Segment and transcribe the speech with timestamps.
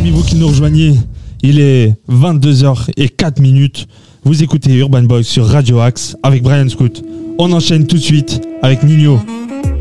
[0.00, 0.94] amis, vous qui nous rejoignez,
[1.42, 3.86] il est 22h et 4 minutes.
[4.24, 7.02] Vous écoutez Urban Boys sur Radio Axe avec Brian Scoot.
[7.38, 9.20] On enchaîne tout de suite avec Nino,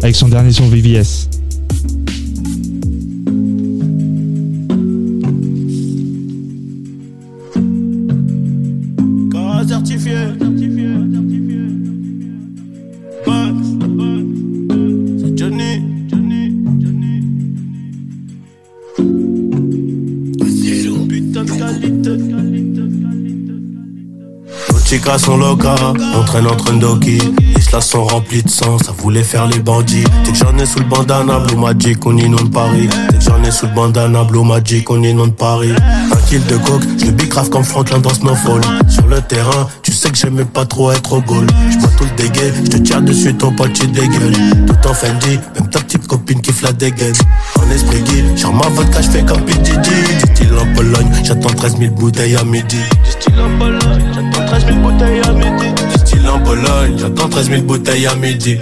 [0.04, 1.30] avec son dernier son VVS.
[25.10, 27.18] Chicas sont locas, on traîne entre Ndoki.
[27.56, 30.04] Les cela sont remplis de sang, ça voulait faire les bandits.
[30.24, 32.88] Dès que j'en ai sous le bandana, Blue Magic, on inonde Paris.
[33.10, 35.74] Dès que j'en ai sous le bandana, Blue Magic, on inonde Paris.
[36.30, 38.62] Kill de coke, je le bicrave comme Franklin dans Snowfall.
[38.88, 41.48] Sur le terrain, tu sais que j'aimais pas trop être au goal.
[41.72, 44.36] J'bois tout le dégueu, je te tire dessus, ton pote tu dégueules.
[44.68, 47.16] Tout en Fendi, même ta petite copine qui la dégaine.
[47.58, 49.88] En esprit guide, genre ma vodka, je fais comme PDD.
[50.24, 52.78] Du style en Pologne, j'attends 13 000 bouteilles à midi.
[52.78, 53.80] Du style en Pologne,
[54.14, 55.74] j'attends 13 000 bouteilles à midi.
[55.92, 58.60] Du style en Pologne, j'attends 13 000 bouteilles à midi.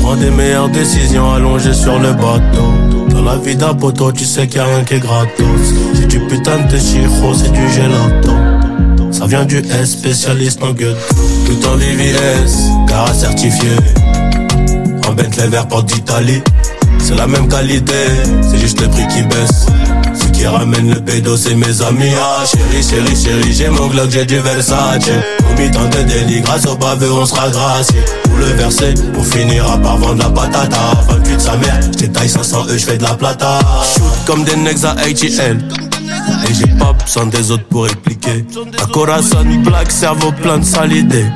[0.00, 2.72] Prends des meilleures décisions allongées sur le bateau.
[3.10, 5.74] Dans la vie d'un poteau, tu sais qu'il y a rien qui est gratos.
[6.08, 8.32] Du putain de chiro, c'est du gelato.
[9.12, 10.96] Ça vient du S, spécialiste en gueule.
[11.46, 13.70] Tout en VVS, car certifié.
[15.06, 16.42] En Bentley vert porte d'Italie.
[16.98, 17.94] C'est la même qualité,
[18.42, 19.66] c'est juste le prix qui baisse.
[20.14, 22.12] Ce qui ramène le pédo, c'est mes amis.
[22.18, 25.08] Ah, chérie, chérie, chérie, j'ai mon Glock, j'ai du Versace.
[25.50, 28.00] Au mi-temps de délit, grâce au baveux, on sera gracié.
[28.24, 30.78] Pour le verser, on finira par vendre la patata.
[31.08, 33.58] 28 sa mère, j'détaille 500 E, j'fais de la plata.
[33.94, 35.58] Shoot comme des necks à ATL.
[36.48, 38.44] Et j'ai pas besoin des autres pour répliquer.
[38.82, 41.26] Un Corazon black, cerveau plein de sale idée.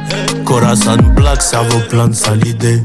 [0.44, 2.82] Corazon black, cerveau plein de sale idée.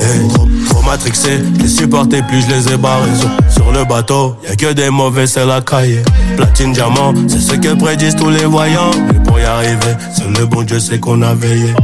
[0.00, 3.10] Hey, trop, trop matrixé, les supportais plus, je les ai barrés.
[3.50, 6.02] Sur, le bateau, y'a que des mauvais, c'est la cahier.
[6.36, 8.90] Platine, diamant, c'est ce que prédisent tous les voyants.
[9.12, 11.74] Mais pour y arriver, c'est le bon Dieu, c'est qu'on a veillé.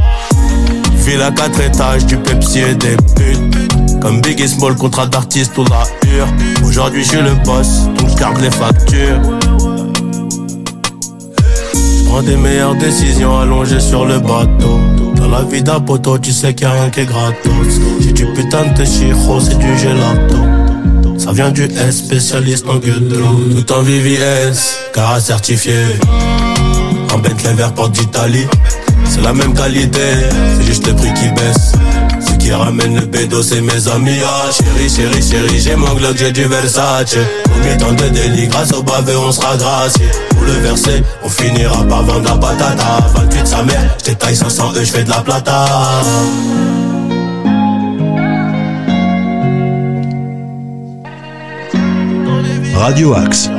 [1.05, 4.01] Ville à quatre étages, du Pepsi et des putes.
[4.01, 6.27] Comme Big et Small, contrat d'artiste ou la hure.
[6.65, 9.21] Aujourd'hui, je suis le boss, donc je garde les factures.
[12.25, 14.79] Des meilleures décisions allongées sur le bateau.
[15.15, 15.79] Dans la vie d'un
[16.21, 17.79] tu sais qu'il y a rien qui est gratos.
[18.01, 20.35] J'ai du putain de chiro, c'est du gelato.
[21.17, 23.23] Ça vient du S, spécialiste en ghetto.
[23.55, 25.75] Tout en VVS, car certifié.
[27.13, 28.47] En Bentley vert porte d'Italie.
[29.05, 29.99] C'est la même qualité,
[30.59, 31.73] c'est juste le prix qui baisse.
[32.47, 34.21] Qui ramène le pédo, c'est mes amis.
[34.23, 37.17] Ah, chérie, chérie, chérie, j'ai mon Glock, j'ai du Versace.
[37.17, 40.05] Au mi-temps de délit, grâce au baveux, on sera gracié.
[40.29, 43.05] Pour le verser, on finira par vendre la patata.
[43.15, 45.65] 28 sa mère, j'détaille 500 E, j'fais de la plata.
[52.77, 53.49] Radio Axe.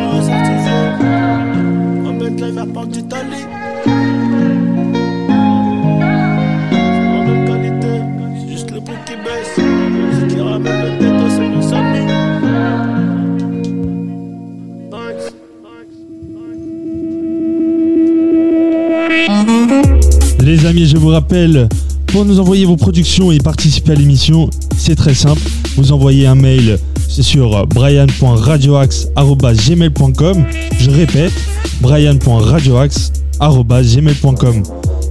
[20.87, 21.69] Je vous rappelle,
[22.07, 25.43] pour nous envoyer vos productions et participer à l'émission, c'est très simple.
[25.77, 26.79] Vous envoyez un mail
[27.09, 30.45] sur brian.radioaxe.gmail.com
[30.79, 31.33] Je répète,
[31.81, 34.63] brian.radioaxe.gmail.com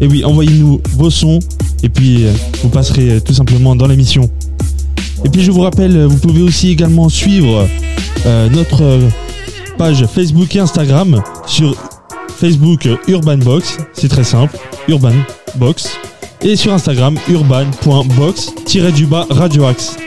[0.02, 1.40] Et oui, envoyez-nous vos sons
[1.84, 2.32] et puis euh,
[2.64, 4.30] vous passerez euh, tout simplement dans l'émission.
[5.26, 7.68] Et puis je vous rappelle, vous pouvez aussi également suivre
[8.26, 9.10] euh, notre euh,
[9.78, 11.76] page Facebook et Instagram sur
[12.38, 15.14] Facebook euh, Urban Box, c'est très simple, Urban
[15.58, 15.98] Box.
[16.42, 19.98] Et sur Instagram, urban.box-du-bas radioaxe.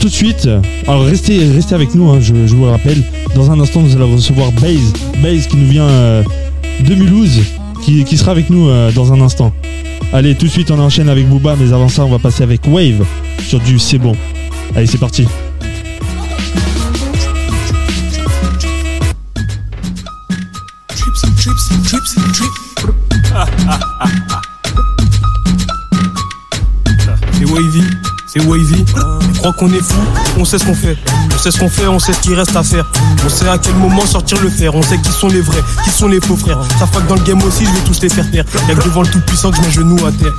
[0.00, 0.48] Tout de suite,
[0.86, 3.02] alors restez, restez avec nous, hein, je, vous le rappelle.
[3.34, 4.92] Dans un instant, nous allons recevoir Baze,
[5.22, 6.22] Baze qui nous vient euh,
[6.80, 7.40] de Mulhouse,
[7.84, 9.52] qui, qui sera avec nous euh, dans un instant.
[10.12, 12.66] Allez, tout de suite, on enchaîne avec Booba, mais avant ça, on va passer avec
[12.66, 13.04] Wave
[13.46, 14.16] sur du C'est bon.
[14.74, 15.26] Allez, c'est parti.
[27.32, 27.84] C'est wavy,
[28.28, 28.84] c'est wavy.
[28.96, 30.00] On croit qu'on est fou,
[30.36, 30.96] on sait ce qu'on fait.
[31.34, 32.84] On sait ce qu'on fait, on sait ce qu'il reste à faire.
[33.24, 34.74] On sait à quel moment sortir le fer.
[34.74, 36.58] On sait qui sont les vrais, qui sont les faux frères.
[36.78, 38.44] Ça que dans le game aussi, je vais tous les faire taire.
[38.68, 40.32] Y'a que devant le tout puissant que je mets genou à terre.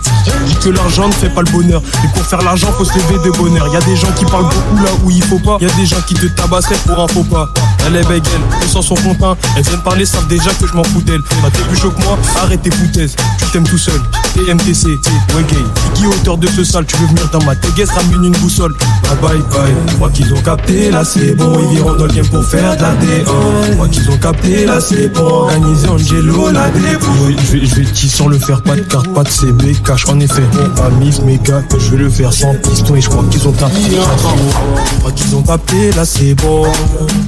[0.45, 1.81] Dis que l'argent ne fait pas le bonheur.
[2.03, 3.67] Et pour faire l'argent, faut se lever de bonheur.
[3.73, 5.57] Y a des gens qui parlent beaucoup là où il faut pas.
[5.61, 7.49] Y a des gens qui te tabasseraient pour un faux pas.
[7.87, 9.37] Elle est belle, elle, elles s'en sont contents.
[9.55, 11.21] Elles viennent parler, savent déjà que je m'en fous d'elle.
[11.41, 13.15] Bah t'es plus chaud que moi, arrête tes foutaises.
[13.37, 13.99] Tu t'aimes tout seul.
[14.33, 15.63] TMTC, ouais gay.
[15.95, 18.73] Qui hauteur de ce sale, tu veux venir dans ma téguesse, ramène une boussole.
[19.03, 19.95] Bye bye bye.
[19.95, 21.59] Crois qu'ils ont capté, là c'est bon.
[21.59, 23.67] Ils viront dans le game pour faire de la D1.
[23.67, 25.23] Je crois qu'ils ont capté, là c'est bon.
[25.23, 27.35] Organiser Angelo, la débrouille.
[27.51, 30.07] Je vais, je sans le faire, pas de carte, pas de CB, cash.
[30.07, 30.89] En effet, bon, pas
[31.25, 32.95] méga, je vais le faire sans piston.
[32.95, 33.79] Et je crois qu'ils ont capté.
[33.89, 36.63] Je crois qu'ils ont capté, là c'est bon.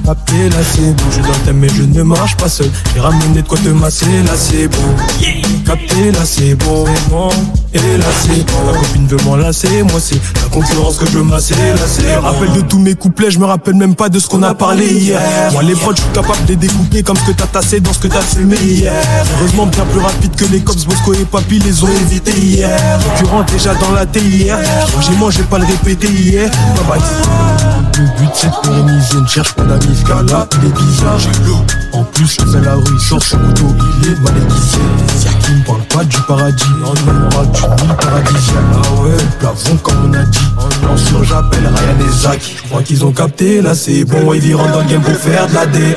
[0.06, 1.04] Capté, là c'est bon.
[1.12, 2.70] Je dois mais je ne marche pas seul.
[2.94, 4.96] J'ai ramené de quoi te masser, là c'est bon.
[5.66, 6.86] Capté, là c'est bon.
[7.74, 8.72] Et là c'est bon.
[8.72, 12.22] La copine veut m'enlacer, moi c'est la concurrence que je veux masser, là c'est bon.
[12.22, 14.88] Rappelle de tous mes couplets, je me rappelle même pas de ce qu'on a parlé
[14.88, 15.22] hier.
[15.54, 17.94] Moi les prods, je suis capable de les découper comme ce que t'as tassé dans
[17.94, 18.94] ce que t'as fumé hier.
[19.40, 22.78] Heureusement bien plus rapide que les cops, Bosco et Papy les ont évité hier.
[23.18, 24.58] Concurrent déjà dans la TIR.
[25.02, 26.50] J'ai mangé pas le répéter hier.
[26.90, 27.02] Bye bye.
[27.98, 31.98] Le but c'est de pérenniser, ne cherche pas d'amis, ce gars-là, il.
[31.98, 33.22] En plus, je fais la rue, sort
[34.02, 34.16] il est
[35.52, 38.56] qui me parle pas du paradis, on du nid paradisiaque.
[38.74, 40.40] Ah ouais, plafond comme on a dit.
[40.90, 42.42] En sûr, j'appelle Ryan et Zach.
[42.56, 45.48] Je crois qu'ils ont capté, là c'est bon, ils iront dans le game pour faire
[45.48, 45.96] de la D.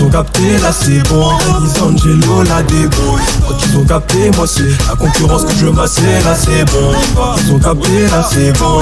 [0.00, 1.30] Ils ont capté, là c'est bon,
[1.60, 3.20] ils Angelo, la débrouille.
[3.46, 6.92] Quand ils ont capté, moi c'est la concurrence que je masser, là c'est bon.
[7.36, 8.80] Ils ont capté, là c'est bon,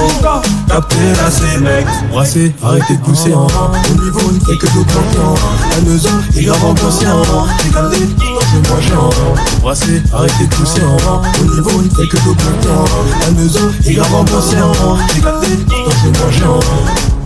[0.69, 1.85] capté, là c'est mec.
[2.09, 5.35] Brasser, arrêtez de pousser en Au niveau, ne fait que d'augmenter en
[5.71, 10.55] La maison est grave ambiancée en J'ai calé, je vais manger en Brasser, arrêtez de
[10.55, 14.97] pousser en Au niveau, ne fait que d'augmenter en La maison est grave ambiancée en
[15.13, 17.18] J'ai calé, je vais manger en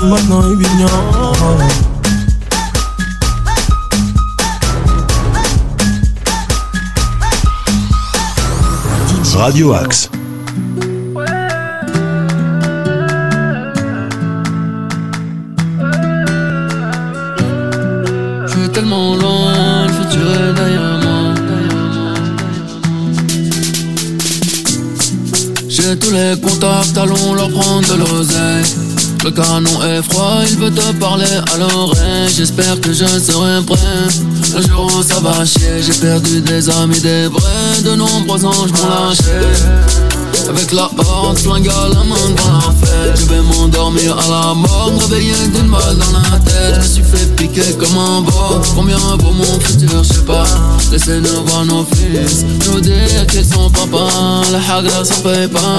[0.00, 0.86] Maintenant il vient
[9.34, 10.08] Radio Axe.
[18.46, 21.34] Je suis tellement loin, le futur est derrière moi.
[25.68, 28.91] J'ai tous les contacts, allons leur prendre de l'oseille.
[29.24, 31.24] Le canon est froid, il veut te parler
[31.54, 32.28] à l'oreille.
[32.36, 33.78] J'espère que je serai prêt.
[34.56, 37.82] Le jour où ça va chier, j'ai perdu des amis, des vrais.
[37.84, 40.11] De nombreux anges m'ont lâché.
[40.48, 43.20] Avec la horde, flingue à la main dans la fête.
[43.20, 46.74] Je vais m'endormir à la mort, me réveiller d'une balle dans la tête.
[46.74, 48.60] Je me suis fait piquer comme un bord.
[48.74, 50.44] Combien vaut mon futur, je sais pas.
[50.90, 54.06] Laissez-nous voir nos fils Nous dire qu'ils sont papa
[54.52, 55.78] La hagra ça paye pas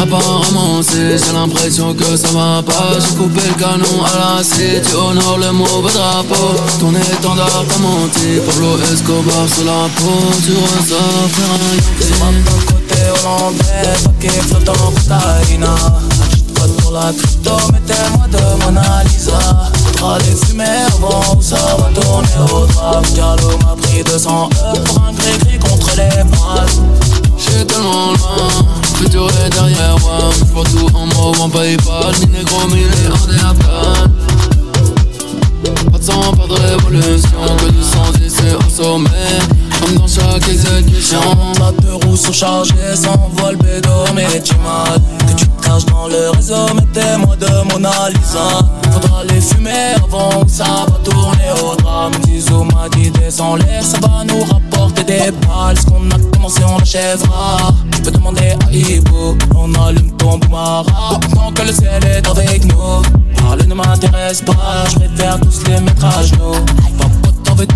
[0.00, 2.98] Apparemment c'est, j'ai l'impression que ça va pas.
[2.98, 4.82] J'ai coupé le canon à la cité.
[4.88, 6.56] Tu honores le mauvais drapeau.
[6.80, 8.40] Ton étendard t'a menti.
[8.46, 10.32] Pablo Escobar sur la peau.
[10.44, 12.71] Tu ressors faire un
[13.10, 15.74] hollandais, paquet flottant cocaïna
[16.22, 19.38] Achète code pour la crypto, mettez-moi de Mona Lisa.
[19.96, 23.04] Faudra les fumer avant ou ça va tourner au drame.
[23.14, 26.68] Diallo m'a pris 200 E pour un gris-gris contre les balles
[27.38, 28.48] J'suis tellement loin,
[28.96, 30.30] futur est derrière moi.
[30.48, 34.08] J'vois tout en mauve en Paypal, mi négro, mi en Afghan
[35.90, 39.08] Pas de sang, pas de révolution, que du sang ici au sommet
[39.82, 41.20] comme dans chaque exécution
[41.54, 46.30] Ta deux roues sont chargées, s'envole bédo mais mal Que tu te caches dans le
[46.30, 48.66] réseau, mettez-moi de Mona Lisa.
[48.92, 51.38] Faudra les fumer avant que ça va tourner.
[51.62, 55.78] Au drame Zizou m'a dit descends-les, ça va nous rapporter des balles.
[55.78, 57.72] Ce qu'on a commencé on l'achèvera.
[57.92, 60.84] Tu peux demander à Ibo, on allume ton boumara
[61.34, 63.02] Tant que le ciel est avec nous.
[63.42, 66.64] Parler ne m'intéresse pas, je préfère tous les mettre à genoux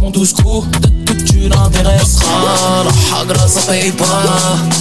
[0.00, 2.85] mon douce Peut-être que tu l'intéresseras
[3.28, 4.23] La ça paye pas.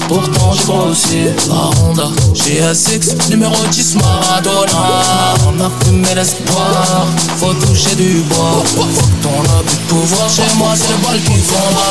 [0.07, 5.35] Pourtant je vois aussi la Honda GSX numéro 10 Maradona.
[5.47, 8.63] On a fumé l'espoir Faut toucher du bois.
[8.75, 8.85] Faut
[9.21, 11.87] ton abus de pouvoir Chez moi c'est le bal qui font la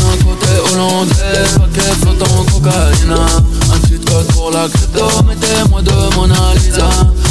[0.00, 3.14] D'un côté hollandais Paquet flottant cocaïne
[3.72, 6.88] Un petit code pour la crypto Mettez-moi de Mona Lisa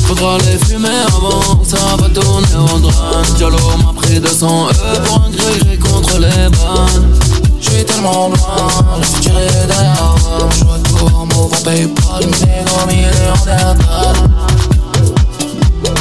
[0.10, 1.64] Faudra les fumer avant.
[1.64, 3.26] Ça va tourner au drame.
[3.38, 7.14] Diallo m'a pris 200 E pour un gris contre les bannes
[7.62, 10.16] Je suis tellement loin, le futur est derrière
[10.52, 14.16] Je tout en mauve en Paypal Mais mais il est en théâtral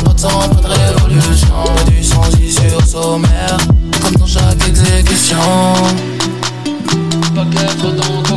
[0.04, 3.58] Pas de sang, pas de révolution Mais du sang issu au sommaire.
[4.02, 5.36] Comme dans chaque exécution.
[7.34, 8.27] Paquet flottant cocaïne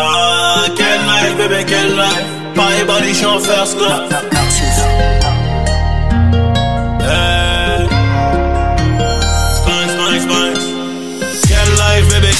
[0.00, 2.26] Ah, quelle life, bébé, quelle life.
[2.54, 4.37] Paris, body, je first class.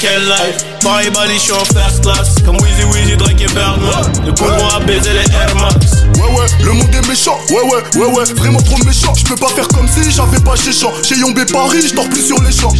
[0.08, 0.64] Quelle life?
[0.82, 2.34] Paris, body, je suis en first class.
[2.44, 4.12] Comme Weezy, Weezy, Drake et Bergman.
[4.24, 6.04] Le convoi a baisé les Air Max.
[6.16, 9.12] Ouais ouais, le monde est méchant, ouais ouais, ouais ouais, vraiment trop méchant.
[9.14, 10.92] Je peux pas faire comme si j'avais pas chez champ.
[11.02, 12.72] Chez Yombé Paris, je dors plus sur les champs.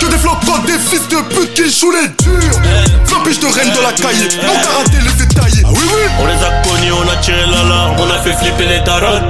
[0.00, 2.60] Que des flocons, des fils de pute qui jouent les durs.
[3.06, 5.62] 20 piges de reine de la cahier, mon karaté les fait tailler.
[5.64, 8.66] Ah oui oui, On les a connus, on a tiré l'alarme, on a fait flipper
[8.66, 9.22] les tarotes.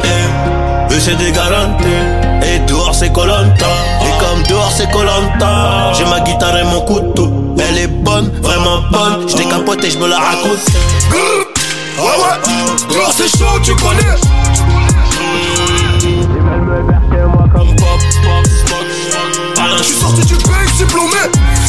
[0.91, 1.85] Eux c'est des garanties.
[2.43, 3.67] Et dehors c'est Colanta.
[4.37, 7.55] Comme dehors c'est Colanta, j'ai ma guitare et mon couteau.
[7.59, 9.27] Elle est bonne, vraiment bonne.
[9.27, 10.61] Je capote et je me la raconte.
[11.11, 12.37] Ouais ouais,
[12.91, 14.03] dehors c'est chaud, tu connais.
[19.79, 21.17] Je suis sorti du bec diplômé.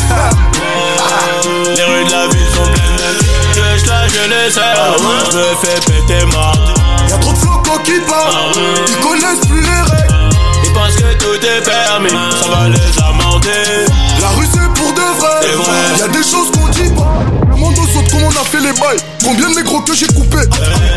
[1.74, 3.04] Les rues de la ville sont pleines de
[3.54, 4.60] Je je la je les sais.
[5.32, 6.78] Je me fais péter marde.
[7.10, 8.52] Y'a trop de flocons qui parlent,
[8.88, 10.18] ils connaissent plus les règles.
[10.66, 11.62] Ils pensent que tout est
[12.10, 13.86] ça va les amender.
[14.22, 16.00] La rue c'est pour de vrai.
[16.00, 17.14] Y'a des choses qu'on dit pas.
[17.50, 19.00] Le monde saute comme on a fait les bails.
[19.24, 20.38] Combien de négros que j'ai coupé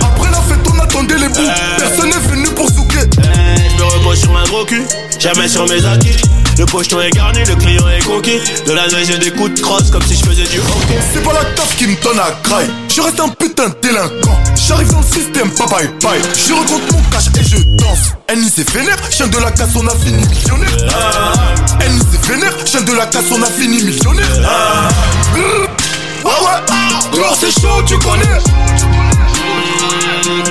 [0.02, 1.50] Après la fête, on attendait les bouts.
[1.78, 2.89] Personne n'est venu pour souquer.
[4.10, 4.82] Repose sur un gros cul,
[5.20, 6.16] jamais sur mes acquis.
[6.58, 8.40] Le pocheton est garni, le client est conquis.
[8.66, 10.98] De la neige et des coups de crosse comme si je faisais du hockey.
[11.12, 12.68] C'est pas la taf qui me donne à craille.
[12.88, 14.36] Je reste un putain de délinquant.
[14.56, 16.20] J'arrive dans le système, bye bye bye.
[16.34, 18.10] Je rencontre mon cash et je danse.
[18.26, 20.92] Annie c'est vénère, chien de la casse, on a fini millionnaire.
[21.80, 24.26] Annie c'est vénère, chien de la casse, on a fini millionnaire.
[25.34, 25.68] Grrr.
[26.24, 28.24] Ouais ouais, dehors c'est chaud, tu connais.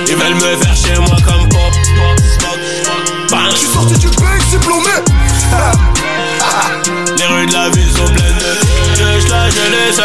[0.08, 2.58] Ils veulent me faire chez moi comme pop, pop, smoke.
[2.86, 3.09] Bang.
[3.32, 4.90] Je suis sorti du bec diplômé.
[7.16, 8.56] Les rues de la ville sont pleines de
[8.96, 9.06] Je
[9.70, 10.02] les sais.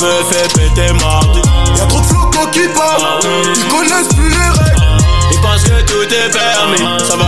[0.00, 1.42] Je me fais péter mardi.
[1.76, 3.20] Y'a trop de flocons qui parlent,
[3.56, 4.86] ils connaissent plus les règles.
[5.32, 7.25] Ils pensent que tout est permis, ça va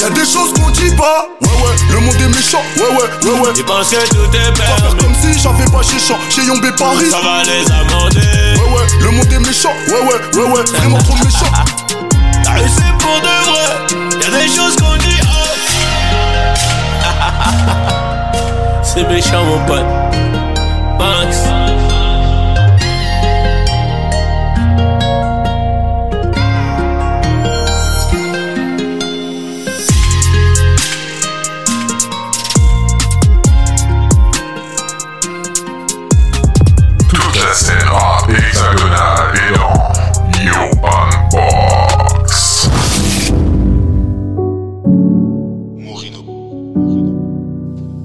[0.00, 1.28] Y'a des choses qu'on dit pas.
[1.42, 2.62] Ouais ouais, le monde est méchant.
[2.76, 3.52] Ouais ouais, ouais ouais.
[3.54, 6.18] Ils pensent que tout est Pas faire comme si j'avais pas chez champ.
[6.30, 7.10] Chez Yombé Paris.
[7.10, 8.54] ça va les amender.
[8.56, 9.74] Ouais ouais, le monde est méchant.
[9.88, 11.52] Ouais ouais, ouais ouais, vraiment trop méchant.
[12.44, 13.68] La rue c'est pour de vrai,
[14.22, 15.50] y'a des choses qu'on dit oh.
[18.82, 19.84] C'est méchant mon pote.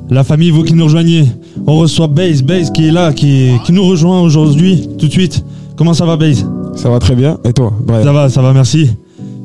[0.09, 1.25] La famille, vous qui nous rejoignez,
[1.65, 5.43] on reçoit Base, Base qui est là, qui, qui nous rejoint aujourd'hui, tout de suite.
[5.75, 7.37] Comment ça va, Base Ça va très bien.
[7.43, 8.03] Et toi Brian?
[8.03, 8.91] Ça va, ça va, merci.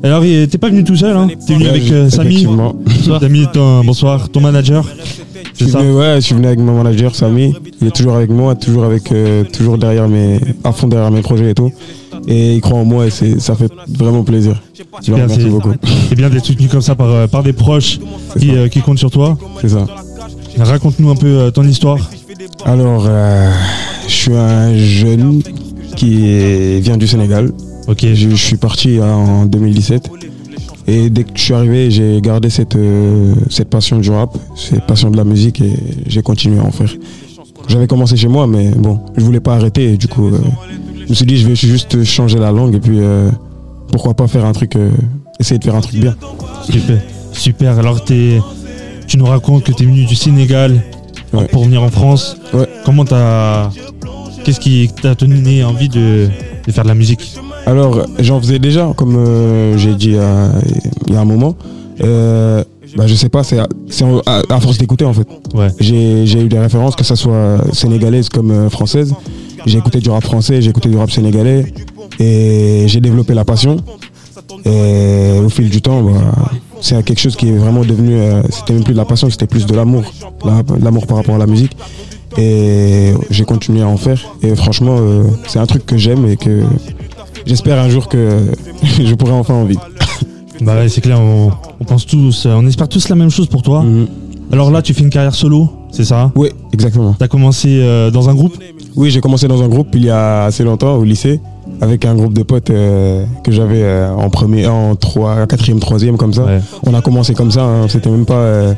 [0.03, 1.27] Alors, il- t'es pas venu tout seul, hein?
[1.47, 2.29] T'es venu Ouais, avec euh, Samy?
[2.29, 2.75] Effectivement.
[3.19, 4.83] Samy, ton, bonsoir, ton manager.
[4.83, 5.79] Je C'est suis ça?
[5.79, 7.53] venu, ouais, je suis venu avec mon manager Samy.
[7.81, 11.21] Il est toujours avec moi, toujours avec, euh, toujours derrière mes, à fond derrière mes
[11.21, 11.71] projets et tout.
[12.27, 14.61] Et il croit en moi et c'est, ça fait vraiment plaisir.
[15.03, 15.71] Je remercie c'est- beaucoup.
[16.09, 17.99] C'est bien d'être soutenu comme ça par, euh, par des proches
[18.39, 19.37] qui, euh, qui comptent sur toi.
[19.61, 19.85] C'est ça.
[20.63, 21.97] Raconte-nous un peu euh, ton histoire.
[22.65, 23.51] Alors, euh,
[24.07, 25.41] je suis un jeune
[25.95, 27.51] qui vient du Sénégal.
[27.87, 30.09] Ok, Je, je suis parti en 2017.
[30.87, 34.85] Et dès que je suis arrivé, j'ai gardé cette, euh, cette passion du rap, cette
[34.87, 35.73] passion de la musique et
[36.07, 36.89] j'ai continué à en faire.
[37.67, 39.93] J'avais commencé chez moi, mais bon, je voulais pas arrêter.
[39.93, 40.39] Et du coup, euh,
[41.05, 43.29] je me suis dit, je vais juste changer la langue et puis euh,
[43.91, 44.73] pourquoi pas faire un truc,
[45.39, 46.15] essayer de faire un truc bien.
[46.69, 46.99] super.
[47.33, 47.79] Super.
[47.79, 48.39] Alors, t'es-
[49.11, 50.81] tu nous racontes que tu es venu du Sénégal
[51.33, 51.45] Ouais.
[51.51, 52.37] pour venir en France.
[52.53, 52.67] Ouais.
[52.85, 53.69] Comment t'as.
[54.43, 56.29] Qu'est-ce qui t'a donné envie de,
[56.65, 57.35] de faire de la musique?
[57.65, 60.49] Alors, j'en faisais déjà, comme euh, j'ai dit euh,
[61.07, 61.55] il y a un moment.
[62.03, 62.63] Euh,
[62.97, 65.27] bah, je sais pas, c'est à, c'est à- à force d'écouter en fait.
[65.53, 65.67] Ouais.
[65.79, 69.13] J'ai eu des références, que ce soit sénégalaises comme euh, françaises.
[69.65, 71.65] J'ai écouté du rap français, j'ai écouté du rap sénégalais
[72.19, 73.77] et j'ai développé la passion.
[74.65, 76.33] Et au fil du temps, bah,
[76.81, 78.15] c'est quelque chose qui est vraiment devenu.
[78.15, 80.03] euh, c'était même plus de la passion, c'était plus de l'amour.
[80.43, 81.75] La- L'amour par rapport à la musique.
[82.37, 84.19] Et j'ai continué à en faire.
[84.41, 86.61] Et franchement, euh, c'est un truc que j'aime et que
[87.45, 88.51] j'espère un jour que
[88.83, 89.87] je pourrai enfin en vivre.
[90.61, 93.47] Bah ouais, c'est clair, on, on pense tous, euh, on espère tous la même chose
[93.47, 93.81] pour toi.
[93.81, 94.05] Mhm.
[94.51, 96.31] Alors là, tu fais une carrière solo, c'est ça?
[96.35, 97.15] Oui, exactement.
[97.17, 98.55] T'as commencé euh, dans un groupe?
[98.95, 101.39] Oui, j'ai commencé dans un groupe il y a assez longtemps au lycée
[101.81, 106.15] avec un groupe de potes euh, que j'avais euh, en premier, en trois, quatrième, troisième
[106.15, 106.43] comme ça.
[106.45, 106.61] Ouais.
[106.85, 107.63] On a commencé comme ça.
[107.63, 108.73] hein, c'était même pas, euh,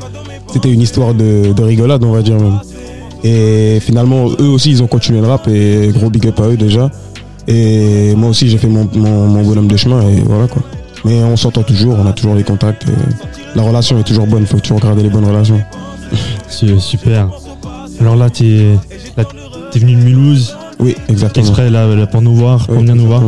[0.52, 2.58] c'était une histoire de, de rigolade, on va dire même.
[3.22, 6.56] Et finalement, eux aussi, ils ont continué le rap et gros big up à eux
[6.56, 6.90] déjà.
[7.46, 10.62] Et moi aussi, j'ai fait mon, mon, mon bonhomme de chemin et voilà quoi.
[11.04, 12.86] Mais on s'entend toujours, on a toujours les contacts.
[13.54, 15.60] la relation est toujours bonne, il faut toujours garder les bonnes relations.
[16.48, 17.28] C'est super.
[18.00, 18.76] Alors là, t'es
[19.16, 19.24] là,
[19.70, 21.46] t'es venu de Mulhouse, Oui, exactement.
[21.46, 23.22] exprès là, là, pour nous voir, pour venir nous voir.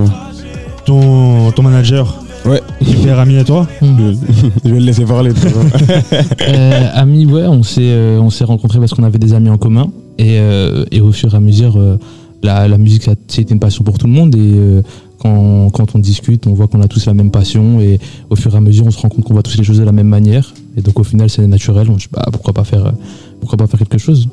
[0.85, 5.33] Ton, ton manager, Ouais, super ami à toi je vais le laisser parler.
[6.49, 9.59] Euh, amis, ouais, on s'est euh, on s'est rencontrés parce qu'on avait des amis en
[9.59, 11.97] commun et, euh, et au fur et à mesure, euh,
[12.45, 14.83] la, la musique ça- c'était une passion pour tout le monde et euh,
[15.19, 17.99] quand, quand on discute, on voit qu'on a tous la même passion et
[18.31, 19.85] au fur et à mesure, on se rend compte qu'on voit tous les choses de
[19.85, 21.89] la même manière et donc au final, c'est naturel.
[21.91, 22.93] On se dit bah pourquoi pas faire
[23.41, 24.29] pourquoi pas faire quelque chose?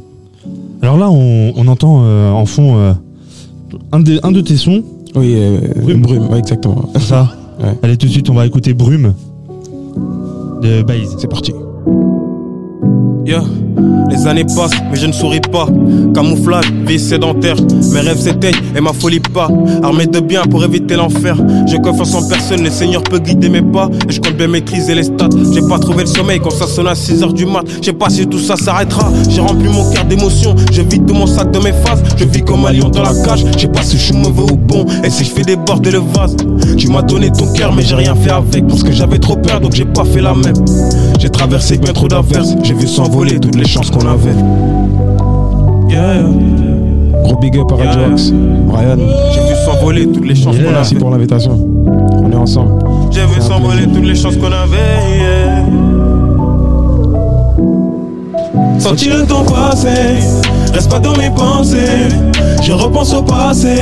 [0.83, 2.93] Alors là, on, on entend euh, en fond euh,
[3.93, 4.83] un, de tes sons,
[5.15, 6.01] oui, euh, Brume.
[6.01, 6.89] Brume, ouais, exactement.
[6.99, 7.77] ça Ouais.
[7.83, 9.13] Allez, tout de suite, on va écouter Brume
[10.61, 11.15] de Baze.
[11.19, 11.53] C'est parti.
[13.25, 13.43] Yeah.
[14.09, 15.67] Les années passent, mais je ne souris pas.
[16.13, 17.55] Camouflage, vie sédentaire.
[17.93, 19.49] Mes rêves s'éteignent et ma folie pas.
[19.81, 21.35] Armé de bien pour éviter l'enfer.
[21.65, 23.89] J'ai confiance en personne, le Seigneur peut guider mes pas.
[24.07, 25.29] Et je compte bien maîtriser les stats.
[25.53, 27.63] J'ai pas trouvé le sommeil quand ça sonne à 6h du mat.
[27.79, 29.11] Je sais pas si tout ça s'arrêtera.
[29.29, 30.55] J'ai rempli mon cœur d'émotions.
[30.71, 32.03] Je vide tout mon sac de mes phases.
[32.17, 33.45] Je vis comme un lion dans la cage.
[33.55, 34.85] Je sais pas si je suis mauvais ou bon.
[35.03, 36.35] Et si je fais déborder le vase.
[36.77, 38.67] Tu m'as donné ton cœur, mais j'ai rien fait avec.
[38.67, 40.53] Parce que j'avais trop peur, donc j'ai pas fait la même.
[41.19, 42.53] J'ai traversé bien trop d'averses.
[42.63, 42.87] J'ai vu
[43.21, 44.33] toutes les chances qu'on avait.
[45.89, 46.23] Yeah.
[47.23, 48.11] Gros big up à Radio Yeah.
[48.11, 48.31] Axe.
[48.31, 48.97] Brian,
[49.33, 50.65] J'ai vu s'envoler toutes les chances Yeah.
[50.65, 51.01] qu'on merci avait.
[51.01, 51.59] pour l'invitation.
[52.23, 52.71] On est ensemble.
[53.11, 55.17] J'ai vu s'envoler toutes les chances qu'on avait.
[55.17, 55.63] yeah.
[58.79, 60.17] Senti le temps passer,
[60.73, 62.09] reste pas dans mes pensées.
[62.63, 63.75] Je repense au passé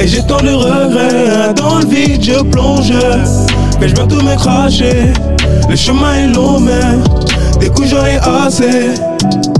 [0.00, 1.54] et j'ai tant de regrets.
[1.54, 2.92] Dans le vide, je plonge,
[3.80, 5.12] mais je vais tout me cracher.
[5.68, 6.80] Le chemin est long, mais
[7.58, 9.55] des coups ai assez.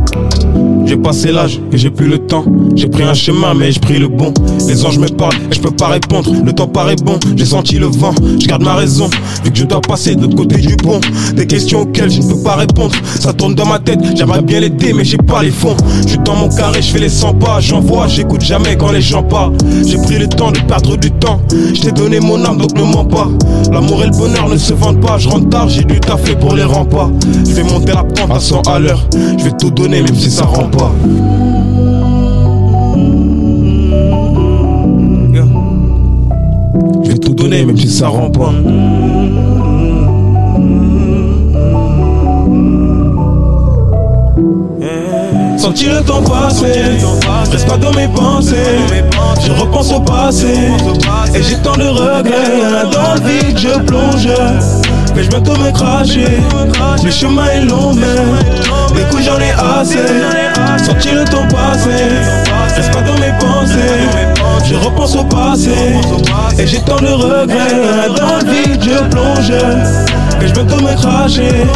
[1.06, 2.44] Passé l'âge et j'ai plus le temps.
[2.74, 4.34] J'ai pris un chemin, mais j'ai pris le bon.
[4.66, 6.32] Les anges me parlent et je peux pas répondre.
[6.44, 8.12] Le temps paraît bon, j'ai senti le vent.
[8.40, 9.08] Je garde ma raison,
[9.44, 10.98] vu que je dois passer de l'autre côté du pont.
[11.36, 12.92] Des questions auxquelles je ne peux pas répondre.
[13.20, 15.76] Ça tourne dans ma tête, j'aimerais bien l'aider, mais j'ai pas les fonds.
[16.02, 17.60] Je suis dans mon carré, je fais les 100 pas.
[17.60, 19.54] J'envoie, j'écoute jamais quand les gens parlent.
[19.86, 21.40] J'ai pris le temps de perdre du temps.
[21.52, 23.28] Je t'ai donné mon âme, donc ne mens pas.
[23.70, 25.18] L'amour et le bonheur ne se vendent pas.
[25.18, 27.12] Je rentre tard, j'ai dû taffer pour les remparts.
[27.48, 29.06] Je vais monter la pente à 100 à l'heure.
[29.38, 30.90] Je vais tout donner, même si ça rend pas.
[37.04, 38.52] Je vais tout donner, même si ça rend pas.
[45.58, 46.66] Senti le temps passer,
[47.50, 48.56] reste pas dans mes pensées.
[49.44, 50.54] Je repense au passé,
[51.34, 52.84] et j'ai tant de regrets.
[52.92, 54.28] Dans le vide, je plonge,
[55.14, 56.38] mais je vais tout me cracher.
[57.04, 58.16] Le chemin est long, mais
[59.04, 59.98] coups j'en ai assez.
[60.84, 61.90] Senti le temps passer,
[62.76, 64.08] reste pas dans mes pensées.
[64.64, 65.70] Je repense au passé,
[66.58, 68.08] et j'ai tant de regrets.
[68.16, 69.52] Dans le vide, je plonge,
[70.40, 71.66] mais je vais tout me cracher.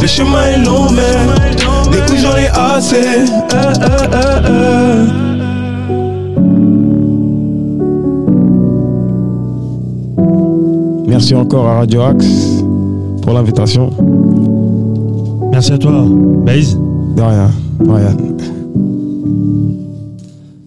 [0.00, 0.86] Le chemin est long,
[1.90, 3.24] mais coups j'en ai assez.
[11.06, 12.62] Merci encore à Radio Axe
[13.22, 13.90] pour l'invitation.
[15.58, 16.04] Merci à toi,
[16.46, 16.78] Baze.
[17.16, 18.16] De rien, Brian.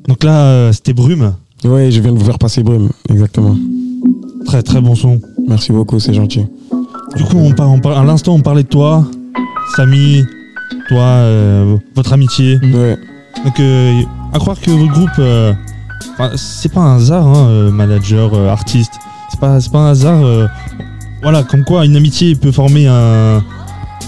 [0.06, 1.34] Donc là, euh, c'était Brume.
[1.63, 3.56] Oui, je viens de vous faire passer Brume, exactement.
[4.45, 5.21] Très très bon son.
[5.47, 6.45] Merci beaucoup, c'est gentil.
[7.15, 9.06] Du coup, on par- on par- à l'instant, on parlait de toi,
[9.77, 10.25] Samy,
[10.89, 12.60] toi, euh, votre amitié.
[12.62, 12.97] Ouais.
[13.45, 14.01] Donc, euh,
[14.34, 15.21] à croire que votre groupe,
[16.36, 18.91] c'est pas un hasard, hein, manager, artiste.
[19.30, 20.21] C'est pas, pas un hasard.
[21.23, 23.41] voilà, comme quoi une amitié peut former un,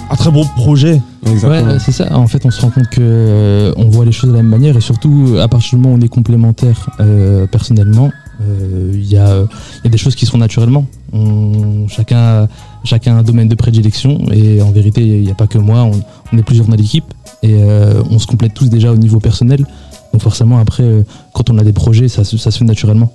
[0.10, 1.02] un très beau projet.
[1.26, 1.72] Exactement.
[1.74, 2.16] Ouais, c'est ça.
[2.18, 4.52] En fait, on se rend compte que euh, on voit les choses de la même
[4.52, 8.12] manière et surtout, à partir du moment où on est complémentaires euh, personnellement,
[8.42, 9.46] euh, il y, a, euh,
[9.80, 10.86] il y a des choses qui sont naturellement.
[11.13, 12.48] On- chacun,
[12.84, 15.84] chacun a un domaine de prédilection et en vérité, il n'y a pas que moi.
[15.84, 15.92] On,
[16.32, 17.06] on est plusieurs dans l'équipe
[17.42, 19.66] et euh, on se complète tous déjà au niveau personnel.
[20.12, 23.12] Donc forcément, après, euh, quand on a des projets, ça, se- ça se fait naturellement.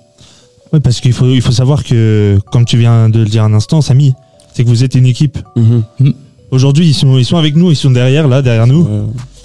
[0.72, 3.54] Oui, parce qu'il faut, il faut savoir que, comme tu viens de le dire un
[3.54, 4.14] instant, Samy,
[4.54, 5.38] c'est que vous êtes une équipe.
[5.56, 5.82] Mhm.
[6.50, 8.82] Aujourd'hui, ils sont, ils sont avec nous, ils sont derrière, là, derrière nous.
[8.82, 9.02] Ouais.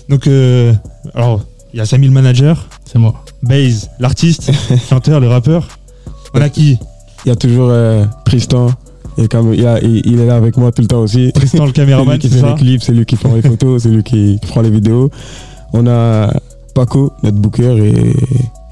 [0.09, 0.73] Donc, euh,
[1.13, 1.41] alors,
[1.73, 3.23] il y a Samy le manager, C'est moi.
[3.41, 4.51] Baze, l'artiste,
[4.89, 5.67] chanteur, le rappeur.
[6.33, 6.77] On a qui
[7.25, 8.67] Il y a toujours euh, Tristan.
[9.17, 11.31] Et comme il, y a- il- il est là avec moi tout le temps aussi.
[11.33, 13.35] Tristan, le C'est caméraman, lui qui c'est fait ça les clips, c'est lui qui prend
[13.35, 15.11] les photos, c'est lui qui prend les vidéos.
[15.73, 16.31] On a
[16.73, 18.13] Paco, notre booker, et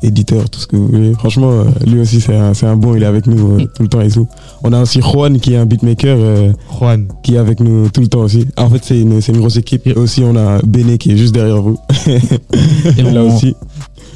[0.04, 1.14] éditeur, tout ce que vous voulez.
[1.14, 3.84] Franchement, euh, lui aussi, c'est un, c'est un bon, il est avec nous euh, tout
[3.84, 4.28] le temps et tout.
[4.64, 7.08] On a aussi Juan qui est un beatmaker euh, Juan.
[7.24, 8.46] qui est avec nous tout le temps aussi.
[8.58, 9.86] En fait, c'est une, c'est une grosse équipe.
[9.88, 11.78] Et aussi, on a Béné qui est juste derrière vous.
[12.98, 13.56] Et là on- aussi.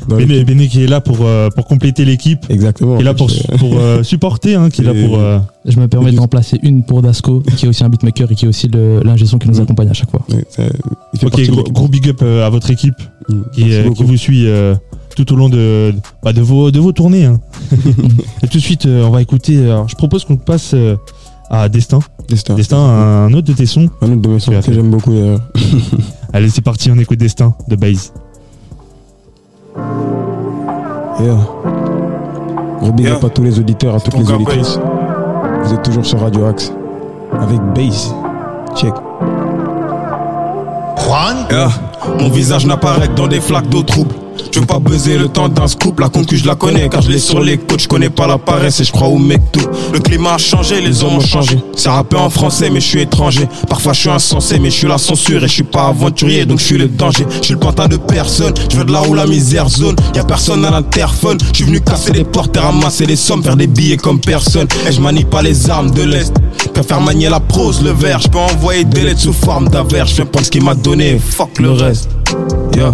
[0.08, 2.96] Béné, qui est là pour, euh, pour compléter l'équipe, Exactement.
[2.98, 5.18] qui est là pour, pour euh, supporter, hein, qui est là pour.
[5.18, 8.36] euh, Je me permets d'en placer une pour Dasco, qui est aussi un beatmaker et
[8.36, 9.62] qui est aussi l'ingé son qui nous Mm.
[9.64, 10.22] accompagne à chaque fois.
[10.32, 10.46] Ouais,
[11.24, 12.94] Ok, de gros, big up à votre équipe
[13.30, 13.34] Mm.
[13.54, 14.76] qui, euh, vous suit euh,
[15.16, 17.26] tout au long de, bah, de, vos, de vos tournées.
[17.26, 17.40] hein.
[18.44, 19.58] Et tout de suite, euh, on va écouter.
[19.64, 20.96] alors, je propose qu'on passe euh,
[21.50, 22.00] à Destin.
[22.28, 22.56] Destin.
[22.56, 23.90] Destin, un autre de tes sons.
[24.02, 24.74] Un autre de mes sons que fait.
[24.74, 25.40] j'aime beaucoup d'ailleurs.
[26.34, 28.12] Allez, c'est parti, on écoute Destin de Base.
[31.20, 31.38] Yeah.
[32.82, 33.16] Gros big Yeah.
[33.16, 34.80] up à tous les auditeurs, à toutes les auditrices.
[35.64, 36.74] Vous êtes toujours sur Radio Axe.
[37.40, 38.14] Avec Bass.
[38.76, 38.94] Check.
[41.50, 41.70] Yeah.
[42.20, 44.14] Mon visage n'apparaît que dans des flaques d'eau trouble.
[44.52, 47.10] Je veux pas baiser le temps d'un scoop, la concu je la connais car je
[47.10, 49.68] l'ai sur les côtes, je connais pas la paresse et je crois au mec tout.
[49.94, 51.58] Le climat a changé, les hommes ont changé.
[51.76, 53.48] C'est rappé en français mais je suis étranger.
[53.70, 56.60] Parfois je suis insensé mais je suis la censure et je suis pas aventurier donc
[56.60, 57.26] je suis le danger.
[57.40, 59.96] Je suis le pantin de personne, je veux de là où la misère zone.
[60.14, 63.44] Y a personne à l'interphone, je suis venu casser les portes et ramasser les sommes,
[63.44, 64.68] faire des billets comme personne.
[64.88, 66.34] Et je manie pas les armes de l'Est.
[66.74, 70.12] Préfère manier la prose, le verre, je peux envoyer des lettres sous forme d'averse.
[70.12, 72.10] Je viens prendre ce qu'il m'a donné, fuck le reste.
[72.76, 72.94] Yeah.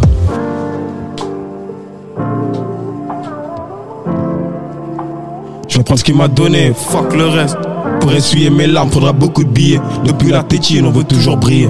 [5.72, 7.58] Je vais prendre ce qu'il m'a donné, fuck le reste.
[8.02, 9.80] Pour essuyer mes larmes, faudra beaucoup de billets.
[10.04, 11.70] Depuis la tétine, on veut toujours briller.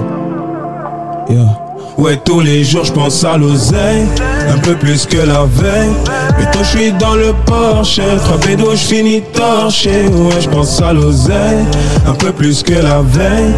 [1.96, 4.04] Ouais, tous les jours, je pense à l'oseille.
[4.52, 5.92] Un peu plus que la veille.
[6.36, 8.00] Mais toi, je suis dans le Porsche.
[8.24, 10.08] Trois bédos, je finis torché.
[10.08, 11.64] Ouais, je pense à l'oseille.
[12.04, 13.54] Un peu plus que la veille.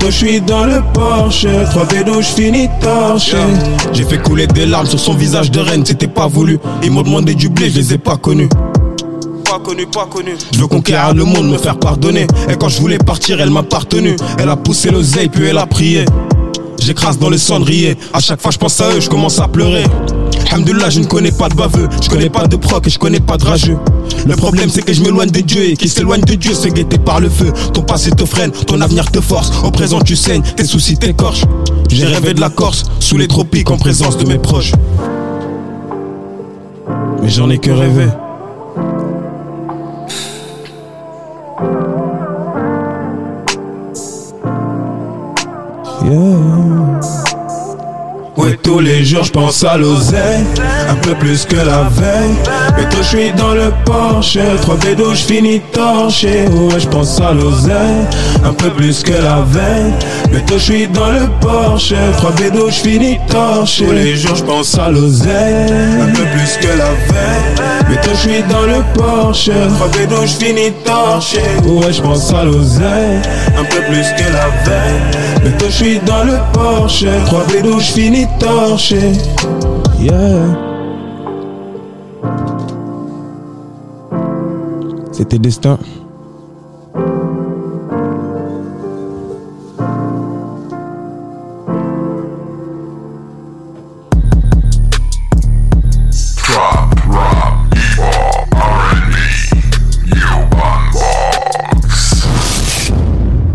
[0.00, 1.46] Toi, je suis dans le Porsche.
[1.70, 3.36] Trois bédos, je finis torché.
[3.92, 5.86] J'ai fait couler des larmes sur son visage de reine.
[5.86, 6.58] C'était pas voulu.
[6.82, 8.48] Ils m'ont demandé du blé, je les ai pas connus.
[9.64, 10.32] Pas connu, pas connu.
[10.52, 12.26] Je veux conquérir le monde, me faire pardonner.
[12.50, 14.14] Et quand je voulais partir, elle m'a partenu.
[14.38, 16.04] Elle a poussé l'oseille, puis elle a prié.
[16.78, 17.96] J'écrase dans le cendrier.
[18.12, 19.84] À chaque fois, je pense à eux, je commence à pleurer.
[20.50, 21.88] Alhamdoulilah, je ne connais pas de baveux.
[22.02, 23.78] Je connais pas de proc et je connais pas de rageux.
[24.26, 25.62] Le problème, c'est que je m'éloigne de Dieu.
[25.62, 27.50] Et qui s'éloigne de Dieu, c'est guetté par le feu.
[27.72, 29.50] Ton passé te freine, ton avenir te force.
[29.64, 31.44] Au présent, tu saignes, tes soucis t'écorchent.
[31.88, 34.72] J'ai rêvé de la Corse, sous les tropiques, en présence de mes proches.
[37.22, 38.08] Mais j'en ai que rêvé.
[46.04, 47.33] Yeah.
[48.44, 50.44] Ouais, tous les jours je pense à l'oseille,
[50.90, 52.34] un peu plus que la veille.
[52.76, 56.46] Mais toi, je dans le Porsche, trois bédos, je finis torché.
[56.48, 58.04] Ouais, je pense à l'oseille,
[58.44, 59.92] un peu plus que la veille.
[60.30, 63.86] Mais toi, je suis dans le Porsche, trois bédos, je finis torché.
[63.86, 67.64] Tous les jours je pense à l'oseille, un peu plus que la veille.
[67.88, 71.40] Mais toi, je dans le Porsche, trois bédos, je finis torché.
[71.64, 73.20] Ouais, je pense à l'oseille,
[73.58, 75.00] un peu plus que la veille.
[75.44, 78.26] Mais toi, je suis dans le Porsche, trois bédos, je finis
[85.12, 85.78] C'était Destin.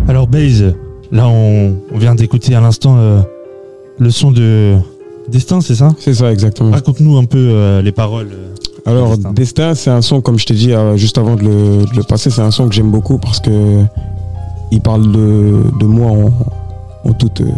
[0.08, 0.74] Alors, Base,
[1.12, 3.22] là, on, on vient d'écouter à l'instant euh,
[4.00, 4.76] le son de
[5.32, 6.72] Destin, c'est ça C'est ça, exactement.
[6.72, 8.30] Raconte-nous un peu euh, les paroles.
[8.34, 8.56] euh.
[8.86, 9.34] Alors, Destin.
[9.34, 12.04] Destin, c'est un son, comme je t'ai dit euh, juste avant de le, de le
[12.04, 13.84] passer, c'est un son que j'aime beaucoup parce que
[14.72, 17.50] il parle de, de moi en, en toute, euh,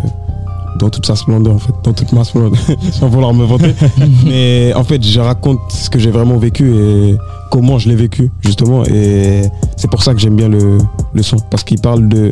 [0.80, 2.60] dans toute sa splendeur, en fait, dans toute ma splendeur,
[2.92, 3.74] sans vouloir me vanter.
[4.26, 7.18] Mais en fait, je raconte ce que j'ai vraiment vécu et
[7.52, 8.84] comment je l'ai vécu, justement.
[8.86, 9.44] Et
[9.78, 10.78] c'est pour ça que j'aime bien le,
[11.14, 12.32] le son, parce qu'il parle de,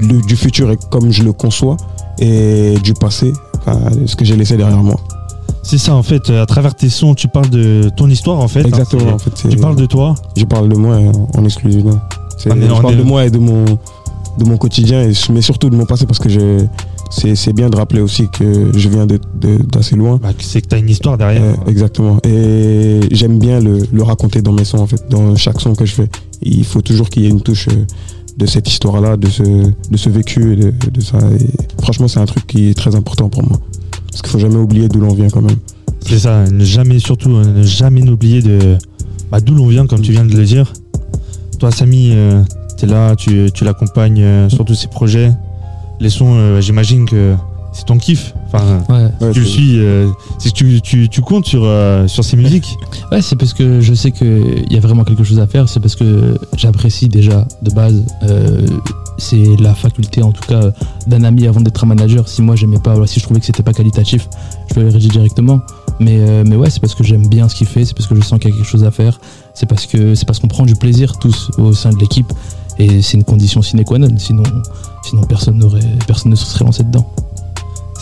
[0.00, 1.76] de- du futur et comme je le conçois,
[2.18, 3.32] et du passé,
[4.06, 4.96] ce que j'ai laissé derrière moi.
[5.62, 8.60] C'est ça, en fait, à travers tes sons, tu parles de ton histoire, en fait.
[8.60, 9.48] hein, Exactement, en fait.
[9.48, 10.14] tu parles de toi.
[10.36, 11.48] Je parle de moi en, On est-
[12.76, 15.86] je parle de moi et de mon, de mon quotidien, et, mais surtout de mon
[15.86, 16.64] passé, parce que je-
[17.10, 20.18] c'est bien de rappeler aussi que je viens d'assez loin.
[20.20, 21.42] Bah, c'est que tu as une histoire derrière.
[21.42, 22.18] Euh, exactement.
[22.24, 25.84] Et j'aime bien le, le raconter dans mes sons, en fait, dans chaque son que
[25.86, 26.08] je fais.
[26.42, 27.84] Il faut toujours qu'il y ait une touche euh,
[28.36, 31.18] de cette histoire-là, de ce, de ce vécu, et de, ça.
[31.80, 33.60] Franchement, c'est un truc qui est très important pour moi.
[34.10, 35.56] Parce qu'il faut jamais oublier d'où l'on vient quand même.
[36.06, 38.76] C'est ça, ne jamais, surtout, euh, ne jamais n'oublier de
[39.30, 40.72] bah, d'où l'on vient, comme tu viens de le dire.
[41.58, 42.42] Toi, Samy, euh,
[42.76, 45.32] t'es là, tu, tu l'accompagnes euh, sur tous ses projets.
[46.00, 47.34] Les sons, j'imagine que
[47.72, 48.34] c'est ton kiff.
[48.52, 49.10] Enfin, Ouais.
[49.20, 52.36] Ouais, tu le suis, euh, c'est que tu, tu, tu comptes sur, euh, sur ces
[52.36, 52.76] musiques.
[53.10, 55.68] Ouais, c'est parce que je sais qu'il y a vraiment quelque chose à faire.
[55.68, 58.04] C'est parce que j'apprécie déjà de base.
[58.24, 58.66] euh,
[59.18, 60.72] c'est la faculté, en tout cas,
[61.06, 62.26] d'un ami avant d'être un manager.
[62.28, 64.28] Si moi j'aimais pas, si je trouvais que c'était pas qualitatif,
[64.74, 65.60] je le redis directement.
[66.00, 67.84] Mais, euh, mais ouais, c'est parce que j'aime bien ce qu'il fait.
[67.84, 69.20] C'est parce que je sens qu'il y a quelque chose à faire.
[69.54, 72.32] C'est parce que c'est parce qu'on prend du plaisir tous au sein de l'équipe.
[72.78, 74.08] Et c'est une condition sine qua non.
[74.16, 74.42] Sinon,
[75.04, 77.06] sinon personne n'aurait, personne ne se serait lancé dedans.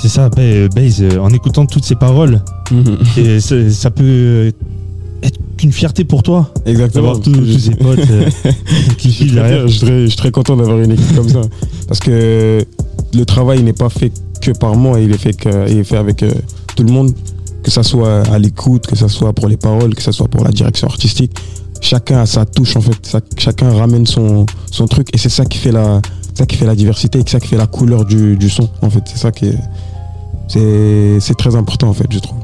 [0.00, 2.98] C'est ça, euh, Baze, euh, en écoutant toutes ces paroles, Mhm.
[3.18, 4.52] et ça, peut
[5.22, 7.08] être qu'une fierté pour toi Exactement.
[7.08, 8.28] d'avoir tous tous ces potes euh,
[8.98, 9.68] qui Je suis, filent très, derrière.
[9.68, 11.42] je, suis très, je suis très content d'avoir une équipe comme ça.
[11.86, 12.64] Parce que
[13.12, 14.10] le travail n'est pas fait
[14.40, 16.32] que par moi, il est fait, que- il est fait avec euh,
[16.76, 17.12] tout le monde.
[17.62, 20.42] Que ça soit à l'écoute, que ça soit pour les paroles, que ça soit pour
[20.44, 21.32] la direction artistique.
[21.82, 22.96] Chacun a sa touche en fait.
[23.02, 26.00] Ça- chacun ramène son, son truc et c'est ça qui fait la,
[26.32, 28.66] ça qui fait la diversité et c'est ça qui fait la couleur du, du son
[28.80, 29.02] en fait.
[29.04, 29.58] C'est ça qui est,
[30.50, 32.38] c'est, très important en fait, je trouve.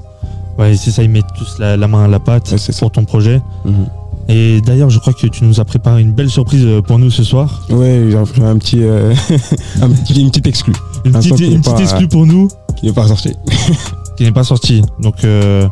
[0.58, 3.04] Ouais, c'est ça, ils mettent tous la, la main à la pâte Ouais, pour ton
[3.04, 3.42] projet.
[3.64, 3.86] Mhm.
[4.28, 7.10] Et d'ailleurs, je crois que tu nous as préparé une belle surprise euh, pour nous
[7.10, 7.64] ce soir.
[7.70, 9.14] Ouais, j'ai fait un petit, euh,
[9.80, 10.72] un petit, une petite exclue
[11.04, 13.34] Une Un petite, une exclue pour nous qui n'est pas sortie.
[14.16, 14.82] qui n'est pas sortie.
[15.00, 15.68] Donc, euh,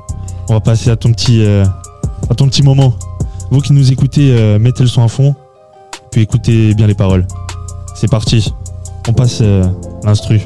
[0.49, 1.65] on va passer à ton petit, euh,
[2.31, 2.95] à ton petit moment.
[3.51, 5.35] Vous qui nous écoutez, mettez le son à fond,
[6.11, 7.27] puis écoutez bien les paroles.
[7.95, 8.53] C'est parti.
[9.07, 9.43] On passe
[10.03, 10.41] l'instru.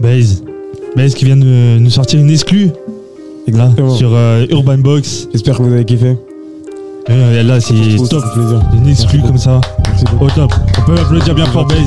[0.00, 0.42] Baze.
[0.96, 2.70] Baze qui vient de nous sortir une exclue
[3.48, 5.28] là, sur euh, Urban Box.
[5.32, 6.16] J'espère que vous avez kiffé.
[7.08, 7.74] Euh, là, c'est
[8.08, 8.24] top.
[8.74, 9.60] Une exclue comme ça.
[10.20, 10.52] Au top.
[10.78, 11.78] On peut applaudir bien fort, Baze.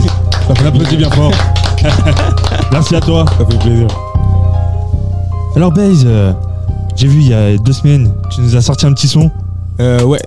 [0.49, 1.31] On applaudit bien fort.
[2.71, 3.25] Merci à toi.
[3.37, 3.87] Ça fait plaisir.
[5.55, 6.33] Alors, Baze, euh,
[6.95, 9.31] j'ai vu il y a deux semaines, tu nous as sorti un petit son.
[9.79, 10.19] Euh, ouais.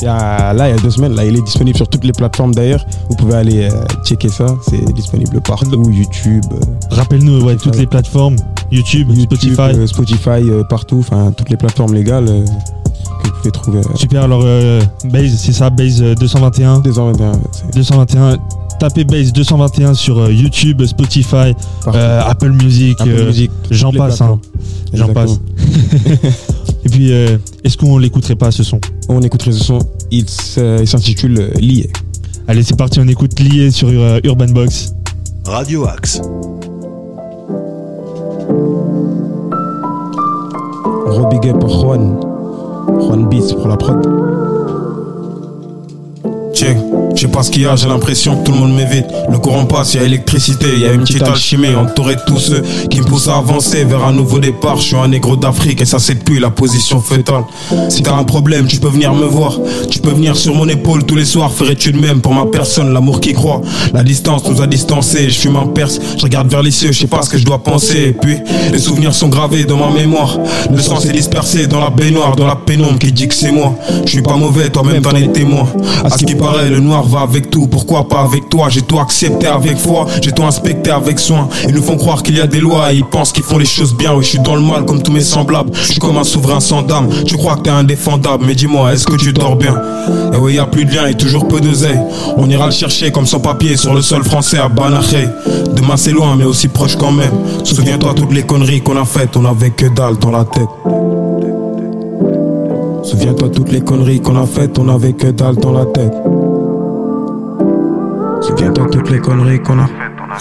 [0.00, 2.04] Il y a- là, il y a deux semaines, là, il est disponible sur toutes
[2.04, 2.84] les plateformes d'ailleurs.
[3.08, 4.46] Vous pouvez aller euh, checker ça.
[4.68, 8.36] C'est disponible partout, YouTube, euh, Rappelle-nous, ouais, toutes les plateformes.
[8.70, 9.78] YouTube, YouTube, Spotify.
[9.78, 10.98] euh, Spotify, partout.
[11.00, 13.80] Enfin, toutes les plateformes légales que vous pouvez trouver.
[13.94, 16.80] Super, alors euh, Base, c'est ça, Base euh, 221.
[16.80, 18.36] 221, c'est 221.
[18.78, 21.54] Tapez Base 221 sur YouTube, Spotify,
[21.86, 24.38] euh, Apple Music, euh, Music, j'en passe, hein.
[24.92, 25.40] j'en passe.
[26.86, 28.80] Et puis, euh, est-ce qu'on l'écouterait pas ce son?
[29.08, 29.80] On écouterait ce son.
[30.12, 30.24] Il
[30.58, 31.90] euh, s'intitule euh, Lié.
[32.46, 34.94] Allez, c'est parti, on écoute Lié sur Urban Box.
[35.46, 36.20] Radio Axe.
[41.08, 42.20] Gros big up pour Juan.
[43.00, 44.06] Juan Beats pour la prod.
[46.56, 46.78] Check,
[47.14, 49.04] je sais pas ce qu'il y a, j'ai l'impression que tout le monde m'évite.
[49.30, 52.62] Le courant passe, y a électricité, y a une petite alchimie entourée de tous ceux
[52.88, 54.78] qui me poussent à avancer vers un nouveau départ.
[54.78, 57.44] Je suis un négro d'Afrique et ça c'est depuis la position fétale.
[57.90, 59.58] Si t'as un problème, tu peux venir me voir.
[59.90, 62.94] Tu peux venir sur mon épaule tous les soirs, ferais-tu de même pour ma personne,
[62.94, 63.60] l'amour qui croit.
[63.92, 67.00] La distance nous a distancés, je fume un perse, je regarde vers les cieux, je
[67.00, 67.98] sais pas ce que je dois penser.
[67.98, 68.38] Et puis,
[68.72, 70.38] les souvenirs sont gravés dans ma mémoire.
[70.70, 73.74] Le sang s'est dispersé dans la baignoire, dans la pénombre qui dit que c'est moi.
[74.06, 75.66] Je suis pas mauvais, toi-même t'en es témoin.
[76.02, 76.34] À ce qui
[76.68, 78.68] le noir va avec tout, pourquoi pas avec toi?
[78.68, 81.48] J'ai tout accepté avec foi, j'ai tout inspecté avec soin.
[81.68, 83.64] Ils nous font croire qu'il y a des lois et ils pensent qu'ils font les
[83.66, 84.14] choses bien.
[84.14, 85.70] Oui, je suis dans le mal comme tous mes semblables.
[85.74, 87.08] Je suis comme un souverain sans dame.
[87.26, 89.74] Tu crois que t'es indéfendable, mais dis-moi, est-ce que tu dors bien?
[90.32, 92.00] Et oui, y a plus de lien et toujours peu d'oseille.
[92.36, 95.28] On ira le chercher comme sans papier sur le sol français à Banaché.
[95.74, 97.32] Demain c'est loin, mais aussi proche quand même.
[97.64, 100.68] Souviens-toi toutes les conneries qu'on a faites, on avait que dalle dans la tête.
[103.02, 106.12] Souviens-toi toutes les conneries qu'on a faites, on avait que dalle dans la tête.
[108.56, 109.86] Toutes les conneries qu'on a.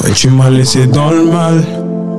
[0.08, 1.64] Et tu m'as laissé dans le mal.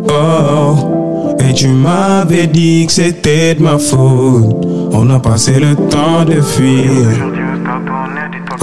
[0.09, 4.67] Oh, et tu m'avais dit que c'était de ma faute.
[4.93, 6.91] On a passé le temps de fuir.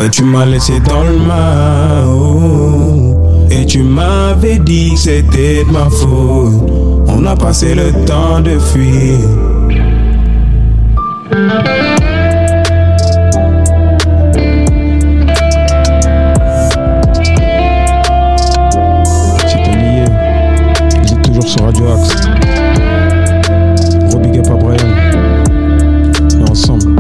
[0.03, 2.05] Et tu m'as laissé dans le mal.
[2.07, 3.47] oh.
[3.49, 6.69] Et tu m'avais dit que c'était de ma faute.
[7.07, 9.19] On a passé le temps de fuir.
[21.73, 22.09] Radio Axe.
[24.09, 24.77] Gros big à Brian.
[26.39, 26.95] Est ensemble.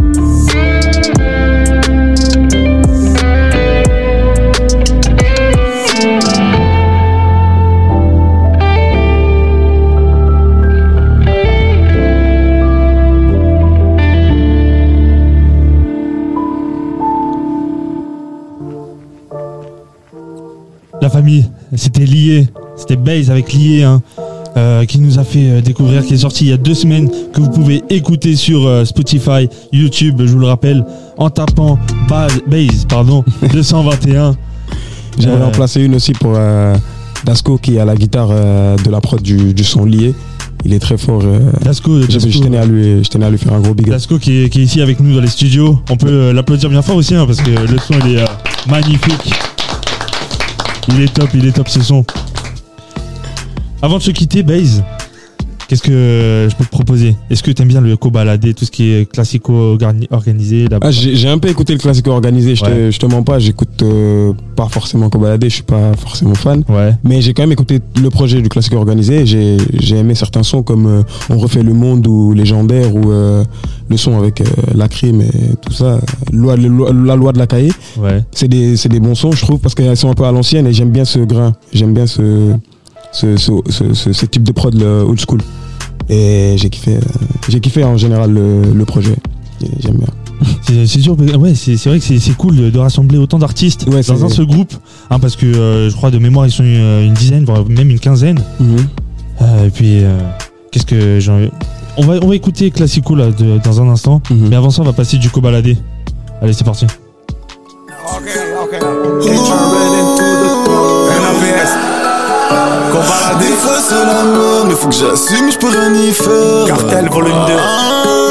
[21.01, 22.47] La famille, c'était lié.
[22.75, 24.01] C'était Baze avec lié, hein,
[24.57, 27.09] euh, qui nous a fait euh, découvrir, qui est sorti il y a deux semaines,
[27.33, 30.85] que vous pouvez écouter sur euh, Spotify, YouTube, je vous le rappelle,
[31.17, 34.35] en tapant Baz- Baze, pardon, 221.
[35.19, 36.75] J'aimerais Euh, en placer une aussi pour euh,
[37.25, 40.13] Dasco qui à la guitare euh, de la prod du, du son lié.
[40.65, 41.21] Il est très fort.
[41.25, 42.29] euh, Dasco, je, Dasco.
[42.29, 43.93] je tenais à lui, je tenais à lui faire un gros big up.
[43.93, 45.79] Lasco qui est, qui est ici avec nous dans les studios.
[45.89, 48.25] On peut l'applaudir bien fort aussi hein, parce que le son il est euh,
[48.69, 49.33] magnifique.
[50.89, 52.05] Il est top, il est top ce son.
[53.83, 54.81] Avant de se quitter, Baze,
[55.67, 57.17] qu'est-ce que je peux te proposer?
[57.29, 61.27] Est-ce que t'aimes bien le co-baladé, tout ce qui est classico organi- organisé Ah, j'ai
[61.27, 62.71] un peu écouté le classique organisé, je, Ouais.
[62.87, 66.63] te, je te mens pas, j'écoute euh, pas forcément Kobalade, je suis pas forcément fan.
[66.69, 66.93] Ouais.
[67.03, 70.63] Mais j'ai quand même écouté le projet du classique organisé j'ai j'ai aimé certains sons
[70.63, 73.43] comme euh, On refait le monde ou Légendaire ou euh,
[73.89, 75.99] le son avec euh, la crime et tout ça,
[76.31, 77.73] loi, le- loi- la loi de la cahier.
[77.99, 78.23] Ouais.
[78.31, 80.67] C'est des, c'est des bons sons, je trouve, parce qu'ils sont un peu à l'ancienne
[80.67, 82.53] et j'aime bien ce grain, j'aime bien ce,
[83.13, 85.39] ce, ce, ce, ce- ce type de prod le old school.
[86.09, 86.99] Et j'ai kiffé, euh,
[87.47, 89.15] j'ai kiffé en général le, le projet.
[89.63, 90.07] Et J'aime bien.
[90.67, 93.85] C'est c'est sûr, ouais, c'est c'est vrai que c'est c'est cool de, rassembler autant d'artistes
[93.87, 94.73] Ouais, dans un seul groupe,
[95.09, 97.89] hein, parce que euh, je crois de mémoire ils sont une, une dizaine, voire même
[97.89, 98.41] une quinzaine.
[98.59, 98.77] Mhm.
[99.41, 100.17] Euh, et puis, euh,
[100.71, 101.49] qu'est-ce que j'ai
[101.95, 104.47] on va, on va écouter Classico là, de- dans un instant, Mhm.
[104.49, 105.77] mais avant ça, on va passer du cobaladé.
[106.41, 106.87] Allez, c'est parti.
[113.39, 116.65] Des fois c'est la merde, mais faut que j'assume, je peux rien y faire.
[116.67, 118.22] Cartel volume 2.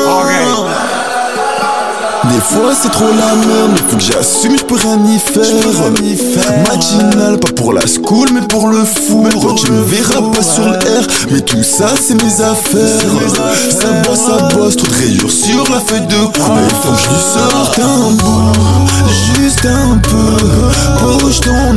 [2.32, 5.42] Des fois c'est trop la merde, mais faut que j'assume, je peux rien y faire.
[6.68, 9.54] Matinal, pas pour la school, mais pour le four.
[9.56, 13.02] Tu me verras pas sur le R, mais tout ça c'est mes affaires.
[13.70, 16.58] Ça bosse, ça bosse, trop de rayures sur la feuille de cours.
[16.62, 18.52] Il faut que je lui sorte un bout,
[19.36, 20.62] juste un peu.
[21.02, 21.76] Bouge ton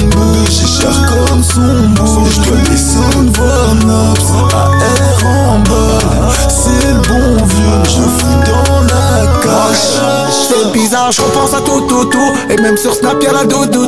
[0.50, 2.30] j'ai cher comme son bout.
[2.30, 6.32] Je dois descendre voir Naps, AR en bas.
[6.48, 10.45] C'est le bon vieux, je fous dans la cache.
[10.48, 12.34] C'est bizarre, je repense à tout, tout, tout.
[12.50, 13.88] Et même sur Snap, y'a la dodo.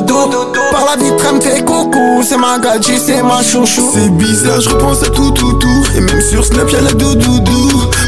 [0.71, 2.23] Par la vitre, elle me fait coucou.
[2.27, 3.91] C'est ma gadji, c'est ma chouchou.
[3.93, 5.83] C'est bizarre, je repense à tout, tout, tout.
[5.95, 7.29] Et même sur Snap, y'a la dodo.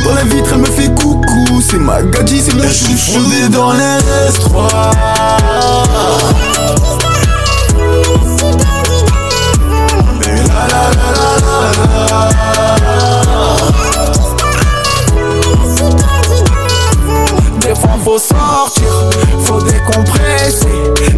[0.04, 1.62] Par la vitre, elle me fait coucou.
[1.70, 3.20] C'est ma gadji, c'est ma chouchou.
[3.20, 4.70] On est dans l'S3.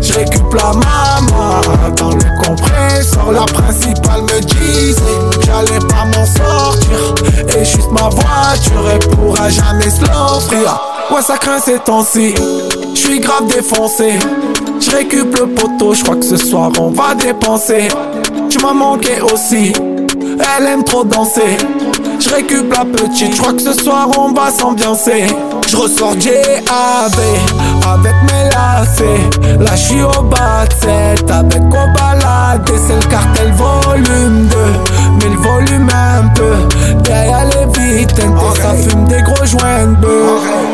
[0.01, 1.61] Je récup la maman
[1.95, 3.31] dans le compresseur.
[3.31, 4.95] La principale me disait
[5.45, 7.15] j'allais pas m'en sortir.
[7.55, 10.81] Et juste ma voiture, elle pourra jamais se l'offrir.
[11.11, 12.33] Ouais, ça craint ces temps-ci.
[12.93, 14.13] Je suis grave défoncé.
[14.79, 17.87] Je Je récup le poteau, je crois que ce soir on va dépenser.
[18.49, 19.73] Tu m'as manqué aussi,
[20.57, 21.57] elle aime trop danser.
[22.19, 25.27] Je récup la petite, je crois que ce soir on va s'ambiancer.
[25.67, 27.15] Je ressors JAV
[28.51, 29.59] lacets.
[29.59, 32.69] Là je suis au bas de set avec au balade.
[32.87, 34.57] C'est le cartel volume 2,
[35.19, 36.67] mais le volume un peu.
[37.03, 38.15] Derrière les vitres,
[38.61, 40.70] ça fume des gros joints de.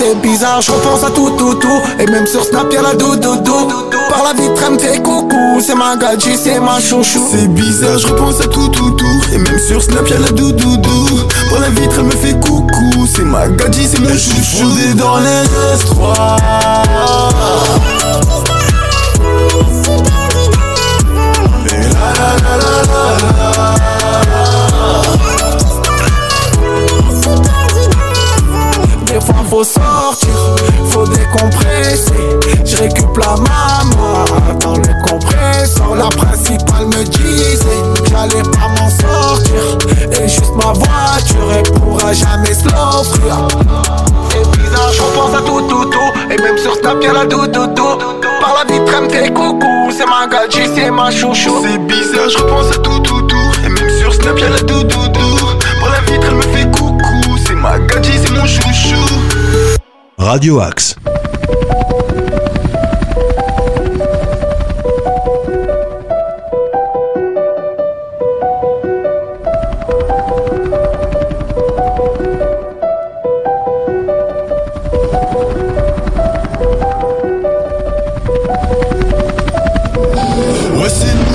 [0.00, 1.82] C'est bizarre, je repense à tout, tout, tout.
[1.98, 3.68] Et même sur Snap, y'a la doudoudou.
[4.08, 5.60] Par la vitre, elle me fait coucou.
[5.60, 7.28] C'est ma gadji, c'est ma chouchou.
[7.30, 9.20] C'est bizarre, je repense à tout, tout, tout.
[9.34, 11.06] Et même sur Snap, y'a la doudoudou.
[11.50, 13.06] Par la vitre, elle me fait coucou.
[13.14, 14.70] C'est ma gadji, c'est mon chouchou.
[14.70, 16.36] Fondé dans les estroits.
[21.66, 23.80] Et la la la la la
[24.40, 24.69] Des
[29.50, 30.54] faut sortir,
[30.90, 32.38] faut décompresser.
[32.64, 34.24] Je récup la maman
[34.60, 35.96] dans le compresseur.
[35.96, 39.78] La principale me disait que j'allais pas m'en sortir.
[40.12, 43.48] Et juste ma voiture, elle pourra jamais se l'offrir.
[44.30, 46.32] C'est bizarre, je pense à tout, tout, tout.
[46.32, 47.98] Et même sur Snap, y'a la doudoudou.
[48.40, 49.90] Par la vitre, elle me fait coucou.
[49.90, 51.60] C'est ma gadji, c'est ma chouchou.
[51.64, 53.36] C'est bizarre, je repense à tout, tout, tout.
[53.66, 55.36] Et même sur Snap, y'a la doudoudou.
[55.80, 57.00] Par la vitre, elle me fait coucou.
[57.44, 59.29] C'est ma gadji, c'est mon chouchou.
[60.20, 60.96] Radio Axe.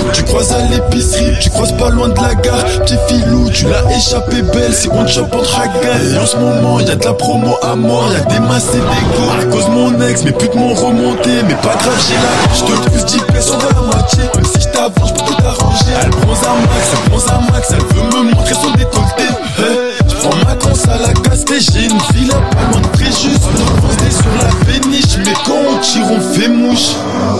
[0.05, 2.65] Nous, tu croises à l'épicerie, tu croises pas loin de la gare.
[2.81, 6.89] Petit filou, tu l'as échappé belle, c'est one shop entre Et en ce moment, y
[6.89, 9.93] a de la promo à mort, y a des masses et des À cause mon
[10.01, 13.51] ex, mes putes m'ont remonté, mais pas grave, j'ai la Je te plus 10 pièces,
[13.53, 14.23] on va la moitié.
[14.35, 15.93] Même si je t'avance, je peux tout arranger.
[16.01, 19.29] Elle bronze à max, elle bronze à max, elle veut me montrer son décolleté.
[19.59, 22.97] Hey, Je prends ma conce à la gaspé, j'ai une ville à pas loin de
[22.97, 26.95] Fréjus Posté sur la péniche, mais quand on tire, on fait mouche.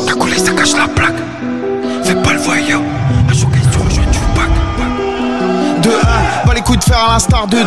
[0.05, 1.15] Ta collègue, ça cache la plaque.
[2.03, 2.81] Fais pas le voyeur.
[6.45, 7.63] Pas les coups de faire à l'instar de 2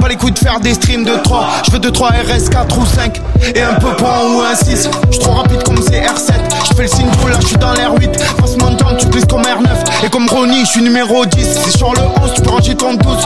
[0.00, 2.78] Pas les coups de faire des streams de 3 Je veux 2, 3 RS, 4
[2.78, 3.20] ou 5
[3.54, 6.32] Et un peu point ou un 6 Je trop rapide comme CR7
[6.68, 9.26] Je fais le signe là je suis dans l'air 8 Passe mon temps, tu glisses
[9.26, 12.50] comme R9 Et comme Ronnie, je suis numéro 10 C'est sur le 11, tu peux
[12.50, 13.16] ranger ton 12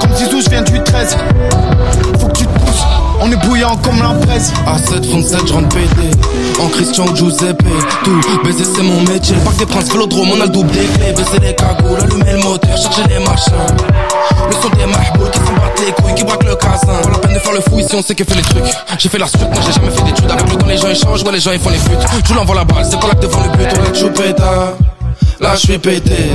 [0.00, 1.16] Comme Zizou, je viens du 13
[2.20, 2.82] Faut que tu te pousses.
[3.24, 4.52] On est bouillant comme la presse.
[4.66, 6.10] A7, front 7, je rentre pété.
[6.60, 7.30] En Christian ou
[8.04, 9.34] Tout, baiser c'est mon métier.
[9.34, 12.32] Le parc des princes, vélodrome, on a le double des clés Baisser les cagoules, allumer
[12.32, 13.52] le moteur, charger les machins.
[14.48, 17.18] Le son des mahbouls qui s'en battent les couilles, qui braquent le casin Pas la
[17.18, 18.64] peine de faire le fou ici, on sait qui fait les trucs.
[18.98, 20.30] J'ai fait la suite, moi j'ai jamais fait d'études.
[20.30, 22.26] Avec le temps les gens échangent, ouais les gens ils font les putes.
[22.26, 23.92] Je l'envoie la balle, c'est pas là que devant le but.
[23.92, 24.74] Tu pétard.
[25.40, 26.30] Là je suis pété.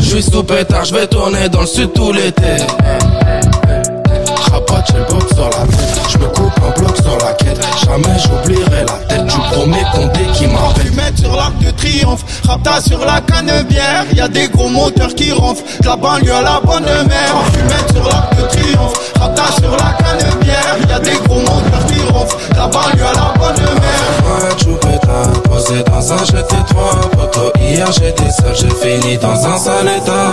[0.00, 2.42] Je suis sous pétard, je vais tourner dans le sud tout l'été.
[4.94, 5.66] Le box la
[12.58, 14.04] rapta sur la canebière.
[14.14, 17.34] Y a des gros moteurs qui ronflent, de la banlieue à la bonne mère.
[17.52, 20.76] Fumette sur l'arc de triomphe, rapta sur la canebière.
[20.88, 24.08] Y a des gros moteurs qui ronflent, de la banlieue à la bonne mère.
[24.24, 29.46] Ouais, tu pétard, posé dans un j'étais trois Poto, hier j'étais seul, j'ai fini dans
[29.46, 30.32] un sale état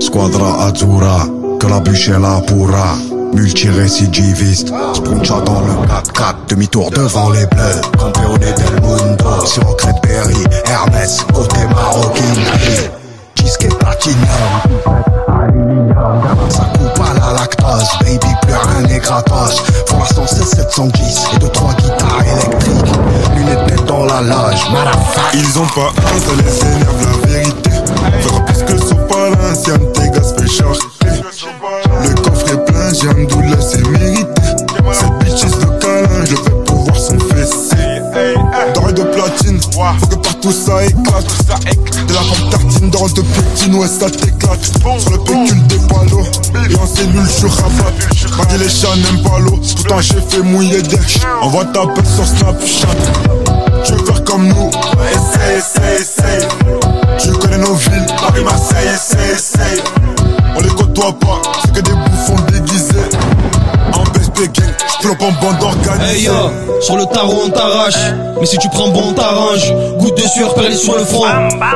[0.00, 1.26] Squadra Azzurra,
[1.58, 2.94] que la bûche est là pourra.
[3.32, 7.80] Multirécidiviste, Spuncha dans le 4-4, demi-tour devant les bleus.
[7.98, 12.90] Campeone del mundo, sur Berry, Hermès, côté maroquinerie.
[13.36, 14.18] Disque platinum,
[16.48, 19.62] ça coupe à la lactose, baby plus rien n'est gratos.
[19.86, 22.94] Pour l'instant c'est 710 et 2-3 guitares électriques.
[23.36, 25.34] Lunettes tête dans la loge, motherfucker.
[25.34, 27.70] Ils ont pas un, ça les énerve la vérité.
[28.20, 30.46] Faire plus que son palancienne, tes gars fait
[32.90, 34.26] coffre est plein, j'ai un douleur, c'est mérité.
[34.92, 37.76] Cette bitch is le câlin, je vais pouvoir son fessé.
[38.90, 41.24] De platine, faut que partout ça éclate.
[42.08, 44.64] De la femme tartine, doré de platine, ouais ça t'éclate.
[44.98, 48.36] Sur le pécule des palos, et en cellule je rabatte.
[48.36, 50.98] Mardi les chats n'aiment pas l'eau, tout un j'ai fait mouiller des
[51.40, 52.88] Envoie ta pelle sur Snapchat.
[53.84, 54.70] Tu veux faire comme nous,
[55.12, 56.48] essaye, essaye, essaye.
[57.20, 60.19] Tu connais nos villes, Paris, Marseille, essaye, essaye.
[60.56, 63.08] On les côtoie pas, c'est que des bouffons déguisés.
[63.94, 66.26] En BSP gang, j'plombe en bande organisée.
[66.26, 66.30] Hey
[66.80, 67.94] sur le tarot on t'arrache
[68.40, 71.26] Mais si tu prends bon on t'arrange Goutte de sueur perlée sur le front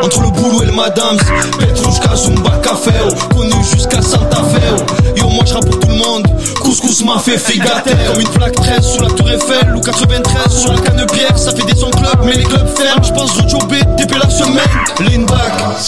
[0.03, 1.19] Entre le boulot et le madame
[1.59, 3.35] Petrushka, Zumba, Café oh.
[3.35, 5.19] Connu jusqu'à Santa Fe oh.
[5.19, 6.27] Yo moi j'rappe pour tout le monde
[6.63, 10.73] Couscous m'a fait figataire Comme une plaque 13 sous la tour Eiffel Ou 93 sur
[10.73, 13.81] la canne pierre Ça fait des sons club mais les clubs ferment Je pense rejober
[13.99, 14.63] TP la semaine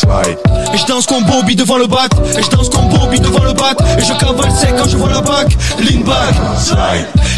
[0.05, 0.39] back
[0.75, 2.11] Et je danse comme Bobby devant le bac.
[2.37, 3.77] Et je danse comme Bobby devant le bac.
[3.99, 5.57] Et je cavale sec quand je vois la bac.
[5.79, 6.35] Lean back.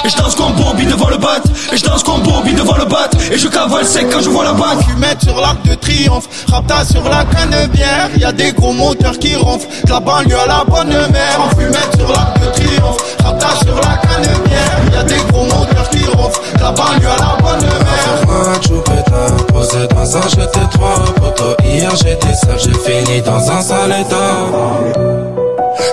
[0.04, 1.40] Et je danse comme Bobby devant le bat.
[1.72, 3.09] Et je danse comme Bobby devant le bat.
[3.30, 4.78] Et je cavale sec quand je vois la bac.
[4.88, 8.09] Fumette sur l'arc de triomphe, rapta sur la canne bière.
[8.16, 11.40] Y a des gros moteurs qui ronflent, de la banlieue à la bonne mère.
[11.40, 14.80] En fumette sur l'arc de triomphe, rapta sur la canne bière.
[14.92, 18.26] Y a des gros moteurs qui ronflent, de la banlieue à la bonne mère.
[18.26, 21.56] Moi, Choupeta, posé dans un j'étais trois poteaux.
[21.64, 24.36] Hier j'étais seul, j'ai fini dans un sale état.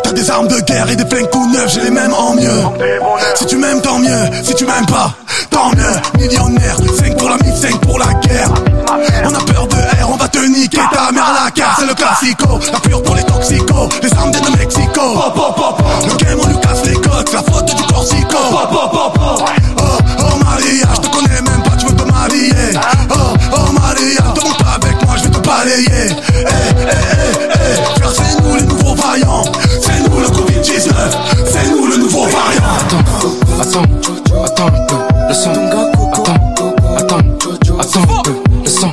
[0.03, 2.63] T'as des armes de guerre et des flingues tout neufs, j'ai les mêmes en mieux.
[3.35, 4.29] Si tu m'aimes, tant mieux.
[4.43, 5.13] Si tu m'aimes pas,
[5.49, 6.19] tant mieux.
[6.19, 8.51] Millionnaire, 5 pour la mise, 5 pour la guerre.
[9.25, 11.79] On a peur de R, on va te niquer ta mère à la carte.
[11.79, 13.89] C'est le classico, la pure pour les toxicos.
[14.01, 15.01] Les armes viennent de Mexico.
[16.07, 18.37] Le game, on lui casse les côtes, la faute du Corsico.
[18.51, 18.57] Oh,
[20.19, 21.24] oh Maria, je te connais
[25.67, 26.45] Eh, eh, eh,
[28.13, 29.43] c'est nous les nouveaux vaillants.
[29.81, 30.91] C'est nous le Covid-19,
[31.51, 32.61] c'est nous le nouveau variant.
[33.59, 33.81] Attends,
[34.43, 34.95] attends un peu,
[35.27, 35.49] le son.
[35.49, 36.37] Attends,
[36.97, 37.19] attends,
[37.79, 38.91] attends un peu, le son.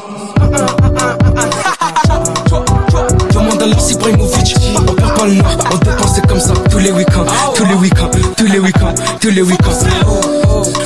[3.35, 4.57] Demande à Larsi Ibrahimovic,
[4.89, 8.11] on perd pas le nord, on dépense comme ça tous les week-ends, tous les week-ends,
[8.37, 9.79] tous les week-ends, tous les week-ends.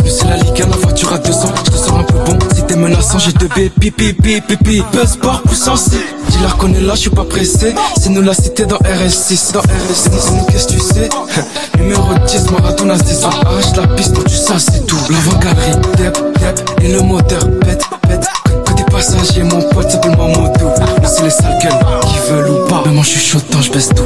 [0.04, 2.38] Nous c'est la Ligue 1, la voiture à 200, je te sors un peu bon,
[2.76, 5.96] si menaçant, j'ai deux B, pipi, pipi, pipi, buzz sport, puissance C.
[6.28, 9.60] Dis-leur qu'on est là, je suis pas pressé, c'est nous la cité dans RS6, dans
[9.60, 11.08] RS6, c'est nous qu'est-ce que tu sais?
[11.78, 14.98] Numéro 10, Maradona, c'est ça, arrache la piste, moi tu sais, c'est tout.
[15.10, 18.26] L'avant-galerie, dep, dep, et le moteur, pète, pète.
[18.66, 20.66] Côté passager, mon pote s'appelle Mamoudou.
[21.02, 23.88] Nous c'est les sales gueules qui veulent ou pas, moi je suis chaud, je baisse
[23.88, 24.04] tout.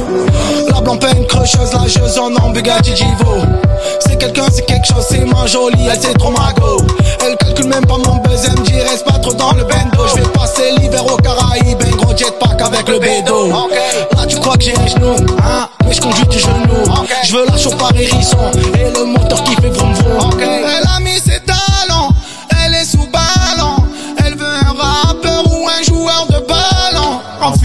[0.69, 3.35] La blanc peine crecheuse, la jeuse en Bugatti Givo.
[3.99, 6.77] C'est quelqu'un, c'est quelque chose, c'est ma jolie, elle c'est trop mago.
[7.51, 10.07] Calcule même pas mon buzz, dit reste pas trop dans le bendo.
[10.07, 13.49] Je vais passer l'hiver au Caraïbes, un gros jetpack avec le bédo.
[13.49, 16.83] Là tu crois que j'ai les genoux, hein, mais je conduis du genou.
[17.25, 18.37] Je veux la chauffe par hérisson
[18.75, 20.39] et le moteur qui fait vroom vroom.
[20.39, 21.19] Elle a mis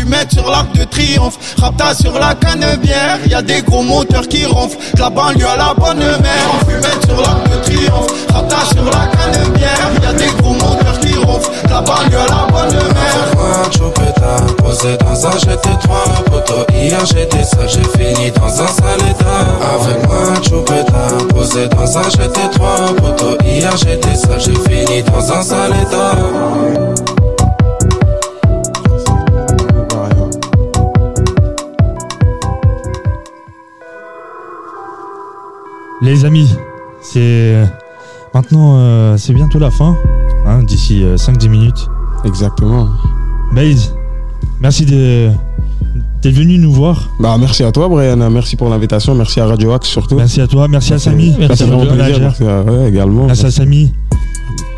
[0.06, 3.18] fumette sur l'arc de triomphe, rapta sur la canne bière.
[3.26, 6.46] Y a des gros moteurs qui ronflent, de la banlieue à la bonne mère.
[6.54, 9.90] En fumette sur l'arc de triomphe, rapta sur la canne bière.
[10.02, 13.34] Y a des gros moteurs qui ronflent, de la banlieue à la bonne mère.
[13.34, 16.66] Moi, Choupeta, posé dans un j'étais trois poteaux.
[16.72, 19.42] Hier j'étais seul, j'ai fini dans un sale état.
[19.74, 23.36] Avec moi, Choupeta, posé dans un j'étais trois poteaux.
[23.44, 27.25] Hier j'étais seul, j'ai fini dans un sale état.
[36.02, 36.48] Les amis,
[37.00, 37.64] c'est
[38.34, 39.96] maintenant euh, c'est bientôt la fin,
[40.46, 41.88] hein, d'ici 5-10 minutes.
[42.24, 42.88] Exactement.
[43.52, 43.94] Baze,
[44.60, 45.30] merci de-
[46.22, 47.08] d'être venu nous voir.
[47.20, 48.16] Bah, merci à toi, Brian.
[48.30, 49.14] Merci pour l'invitation.
[49.14, 50.16] Merci à Radio Axe surtout.
[50.16, 51.32] Merci à toi, merci à Samy.
[51.32, 52.20] Fait vraiment Radio plaisir.
[52.20, 53.26] Merci à- ouais, également.
[53.26, 53.92] Merci à Samy.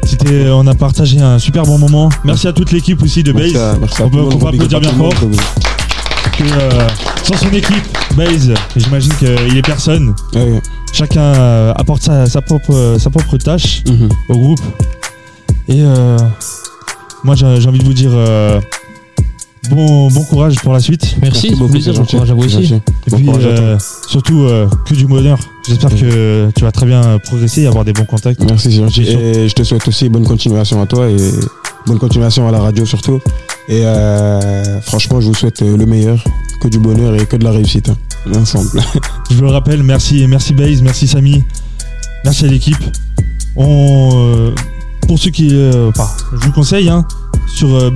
[0.05, 2.09] C'était, on a partagé un super bon moment.
[2.25, 3.62] Merci à toute l'équipe aussi de Merci Baze.
[3.62, 5.12] à- merci à on peut, on peut applaudir bien à fort.
[6.39, 6.87] que, euh,
[7.25, 7.85] sans son équipe,
[8.16, 10.14] Baze, j'imagine qu'il est personne.
[10.93, 14.09] Chacun euh, apporte sa, sa propre, sa propre tâche Mhm.
[14.30, 14.61] au groupe.
[15.68, 16.16] Et euh,
[17.24, 18.61] moi, j'ai envie de vous dire euh,
[19.70, 21.16] bon, bon courage pour la suite.
[21.22, 22.74] Merci, Merci beaucoup, plaisir, bon courage à vous aussi.
[22.74, 23.76] Et Bon puis, euh,
[24.09, 25.39] surtout, euh, que du bonheur.
[25.68, 28.43] J'espère que tu vas très bien progresser et avoir des bons contacts.
[28.45, 29.03] Merci, c'est gentil.
[29.03, 31.16] Et je te souhaite aussi bonne continuation à toi et
[31.86, 33.20] bonne continuation à la radio surtout.
[33.69, 36.23] Et euh, franchement, je vous souhaite euh, le meilleur,
[36.62, 37.91] que du bonheur et que de la réussite.
[37.91, 37.97] hein,
[38.41, 38.71] ensemble.
[39.31, 41.45] Je vous le rappelle, merci, merci Baze, merci Samy,
[42.25, 42.77] merci à l'équipe.
[43.57, 44.55] On, euh,
[45.07, 45.91] pour ceux qui, euh,
[46.33, 47.07] je vous conseille, hein,
[47.47, 47.93] sur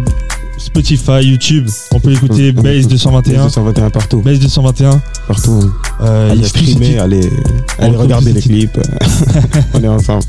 [0.58, 3.44] Spotify, YouTube, on peut écouter Base 221.
[3.44, 4.20] Base 221 partout.
[4.20, 5.00] Base 221.
[5.26, 5.72] Partout.
[6.00, 6.28] hein.
[6.30, 7.30] Allez streamer, allez,
[7.78, 8.78] allez regarder les clips.
[9.74, 10.24] on est ensemble.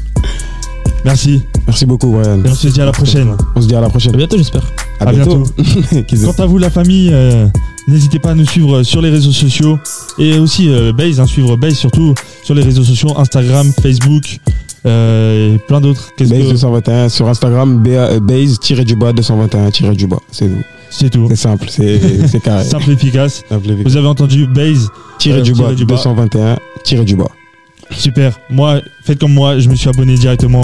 [1.06, 1.42] Merci.
[1.68, 2.44] Merci beaucoup, Brian.
[2.44, 3.36] Et on se dit à la prochaine.
[3.56, 4.14] On se dit à la prochaine.
[4.14, 4.64] À bientôt, j'espère.
[5.00, 5.44] À, bientôt.
[6.26, 7.48] Quant à vous, la famille, euh,
[7.88, 9.78] n'hésitez pas à nous suivre sur les réseaux sociaux
[10.18, 14.40] et aussi euh, Base, hein, suivre Base surtout sur les réseaux sociaux Instagram, Facebook
[14.86, 16.12] euh, et plein d'autres.
[16.18, 20.20] Qu'est-ce Base que- 221 sur Instagram, euh, base-du-bas 221-du-bas.
[20.32, 20.64] C'est tout.
[20.90, 21.26] C'est tout.
[21.30, 22.64] C'est simple, c'est carré.
[22.64, 23.44] Simple et efficace.
[23.50, 23.92] Simple et efficace.
[23.92, 24.90] Vous avez entendu Base
[25.20, 25.96] Tiré euh, du bas, tiré du bas.
[25.96, 27.30] 221, tiré du bas.
[27.92, 28.40] Super.
[28.50, 30.62] Moi, faites comme moi, je me suis abonné directement.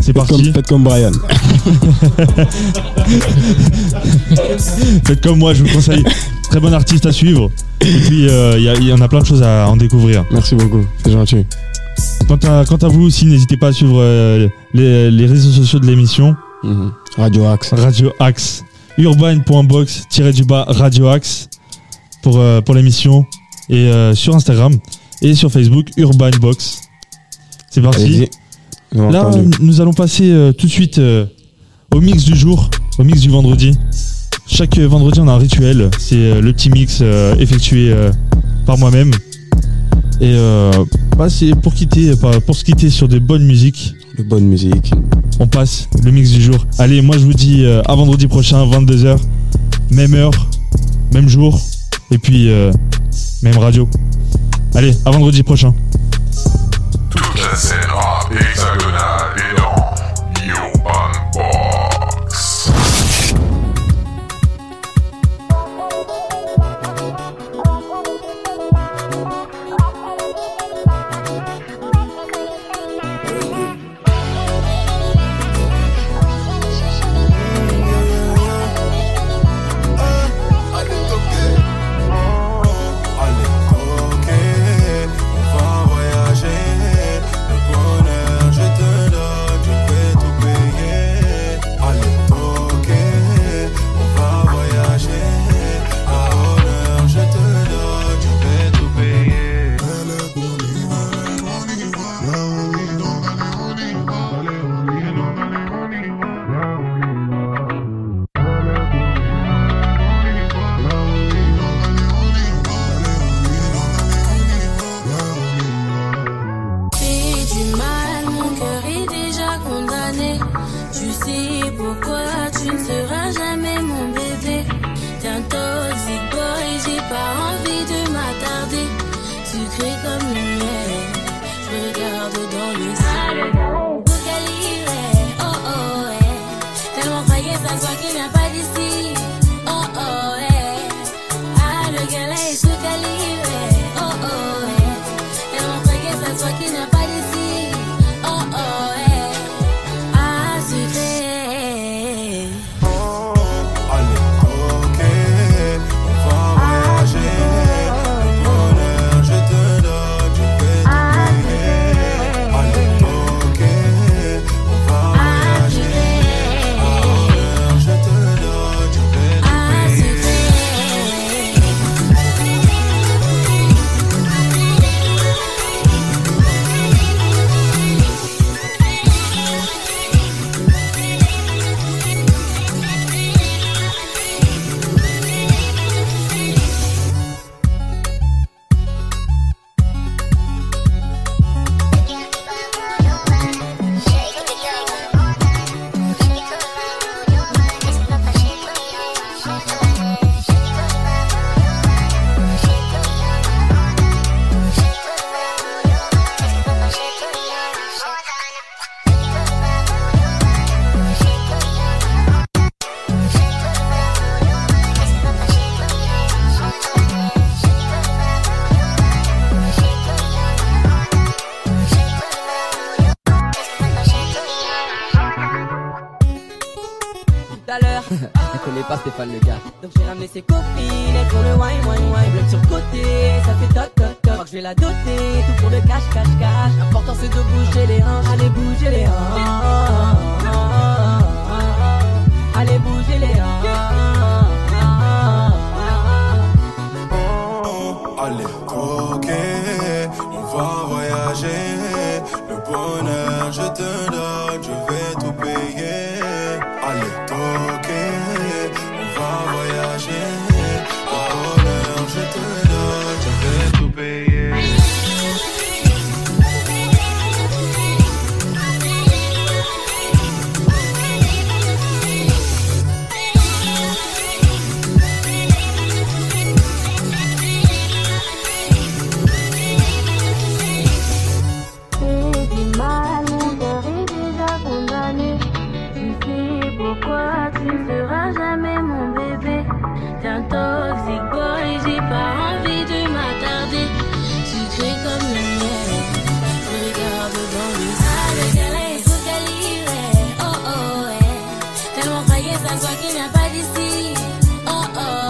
[0.00, 0.32] C'est parti.
[0.32, 1.12] comme, faites comme Brian.
[5.06, 6.04] Faites comme moi, je vous conseille.
[6.50, 7.50] Très bon artiste à suivre.
[7.80, 10.24] Et puis, euh, il y en a plein de choses à en découvrir.
[10.30, 11.46] Merci beaucoup, c'est gentil.
[12.26, 15.78] Quant à, quant à vous aussi, n'hésitez pas à suivre euh, les, les réseaux sociaux
[15.78, 16.34] de l'émission.
[16.62, 16.92] Mhm.
[17.16, 17.72] Radio Axe.
[17.72, 18.64] Radio Axe.
[18.98, 21.48] Urban.box, tiré du bas, Radio Axe
[22.22, 23.26] pour, euh, pour l'émission.
[23.68, 24.76] Et sur Instagram
[25.22, 26.82] et sur Facebook, Urban Box.
[27.70, 28.28] C'est parti.
[28.94, 29.50] Là, entendu.
[29.60, 31.24] nous allons passer euh, tout de suite euh,
[31.94, 32.68] au mix du jour,
[32.98, 33.72] au mix du vendredi.
[34.46, 35.90] Chaque euh, vendredi, on a un rituel.
[35.98, 38.10] C'est euh, le petit mix euh, effectué euh,
[38.66, 39.10] par moi-même.
[40.20, 40.70] Et euh,
[41.16, 43.94] bah, c'est pour quitter, pas- pour se quitter sur des bonnes musiques.
[44.18, 44.92] De bonne musique.
[45.40, 46.56] On passe le mix du jour.
[46.78, 49.16] Allez, moi je vous dis euh, à vendredi prochain, 22h,
[49.90, 50.32] même heure,
[51.14, 51.58] même jour,
[52.10, 52.70] et puis euh,
[53.42, 53.88] même radio.
[54.74, 55.74] Allez, à vendredi prochain.
[57.10, 57.78] Toute la scène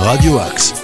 [0.02, 0.40] Radio.
[0.40, 0.81] Axe.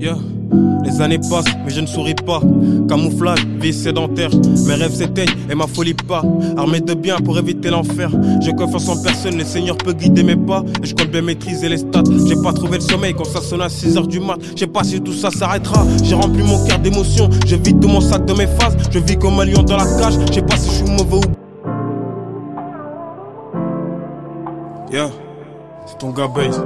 [0.00, 0.16] Yeah.
[0.84, 2.40] Les années passent, mais je ne souris pas.
[2.88, 4.30] Camouflage, vie sédentaire.
[4.66, 6.22] Mes rêves s'éteignent et ma folie pas.
[6.56, 8.08] Armé de bien pour éviter l'enfer.
[8.40, 10.62] J'ai confiance en personne, le Seigneur peut guider mes pas.
[10.82, 12.04] Et je compte bien maîtriser les stats.
[12.28, 14.38] J'ai pas trouvé le sommeil quand ça sonne à 6h du mat.
[14.54, 15.84] Je sais pas si tout ça s'arrêtera.
[16.04, 17.28] J'ai rempli mon cœur d'émotions.
[17.44, 18.76] Je vide tout mon sac de mes phases.
[18.90, 20.14] Je vis comme un lion dans la cage.
[20.28, 21.30] Je sais pas si je suis mauvais ou.
[24.92, 25.10] Yeah,
[25.86, 26.62] c'est ton gars base.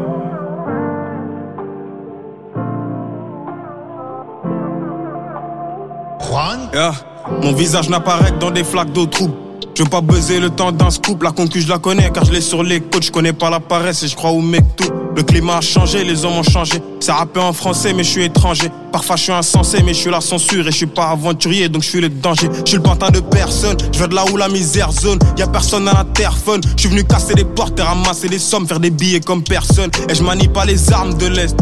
[6.75, 9.35] Mon visage n'apparaît que dans des flaques d'eau trouble.
[9.75, 11.23] Je veux pas buzzer le temps d'un scoop.
[11.23, 13.05] La concu, je la connais car je l'ai sur les côtes.
[13.05, 14.91] Je connais pas la paresse et je crois au mec tout.
[15.15, 16.75] Le climat a changé, les hommes ont changé.
[17.01, 18.71] Ça rappé en français, mais je suis étranger.
[18.91, 20.67] Parfois, je suis insensé, mais je suis la censure.
[20.67, 22.49] Et je suis pas aventurier, donc je suis le danger.
[22.65, 23.77] Je suis le pantin de personne.
[23.93, 25.19] Je viens de là où la misère zone.
[25.37, 26.61] Y a personne à l'interphone.
[26.77, 29.91] Je suis venu casser les portes et ramasser les sommes, faire des billets comme personne.
[30.09, 31.57] Et je manie pas les armes de l'Est.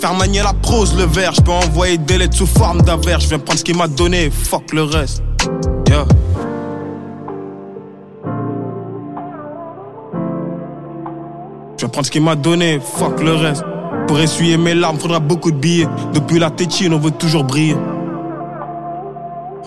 [0.00, 1.32] Faire manier la prose, le verre.
[1.34, 3.20] Je peux envoyer des lettres sous forme d'avers.
[3.20, 5.22] Je viens prendre ce qu'il m'a donné, fuck le reste.
[11.76, 13.64] Je vais prendre ce qu'il m'a donné, fuck le reste.
[14.08, 15.88] Pour essuyer mes larmes, faudra beaucoup de billets.
[16.14, 17.76] Depuis la tétine, on veut toujours briller.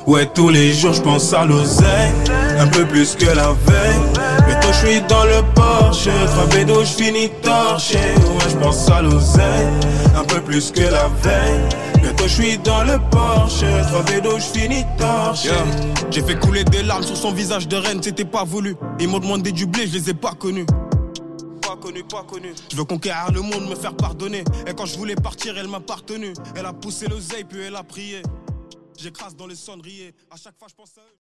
[0.07, 2.13] Ouais, tous les jours je pense à l'oseille,
[2.59, 4.24] un peu plus que la veille.
[4.47, 7.97] Mais toi je suis dans le Porsche, trois d'eau je finis torché.
[7.97, 9.67] Ouais, je pense à l'oseille,
[10.15, 11.69] un peu plus que la veille.
[12.17, 15.49] Toi je suis dans le Porsche, trois d'eau je finis torché.
[16.11, 18.75] J'ai fait couler des larmes sur son visage de reine, c'était pas voulu.
[18.99, 20.65] Ils m'ont demandé du blé, je les ai pas connus.
[21.61, 22.53] Pas connu, pas connu.
[22.71, 24.43] Je veux conquérir le monde, me faire pardonner.
[24.67, 26.33] Et quand je voulais partir, elle m'a partenu.
[26.55, 28.21] Elle a poussé l'oseille, puis elle a prié.
[28.97, 30.13] J'écrase dans le cendrier.
[30.31, 31.24] À chaque fois, je pense à eux.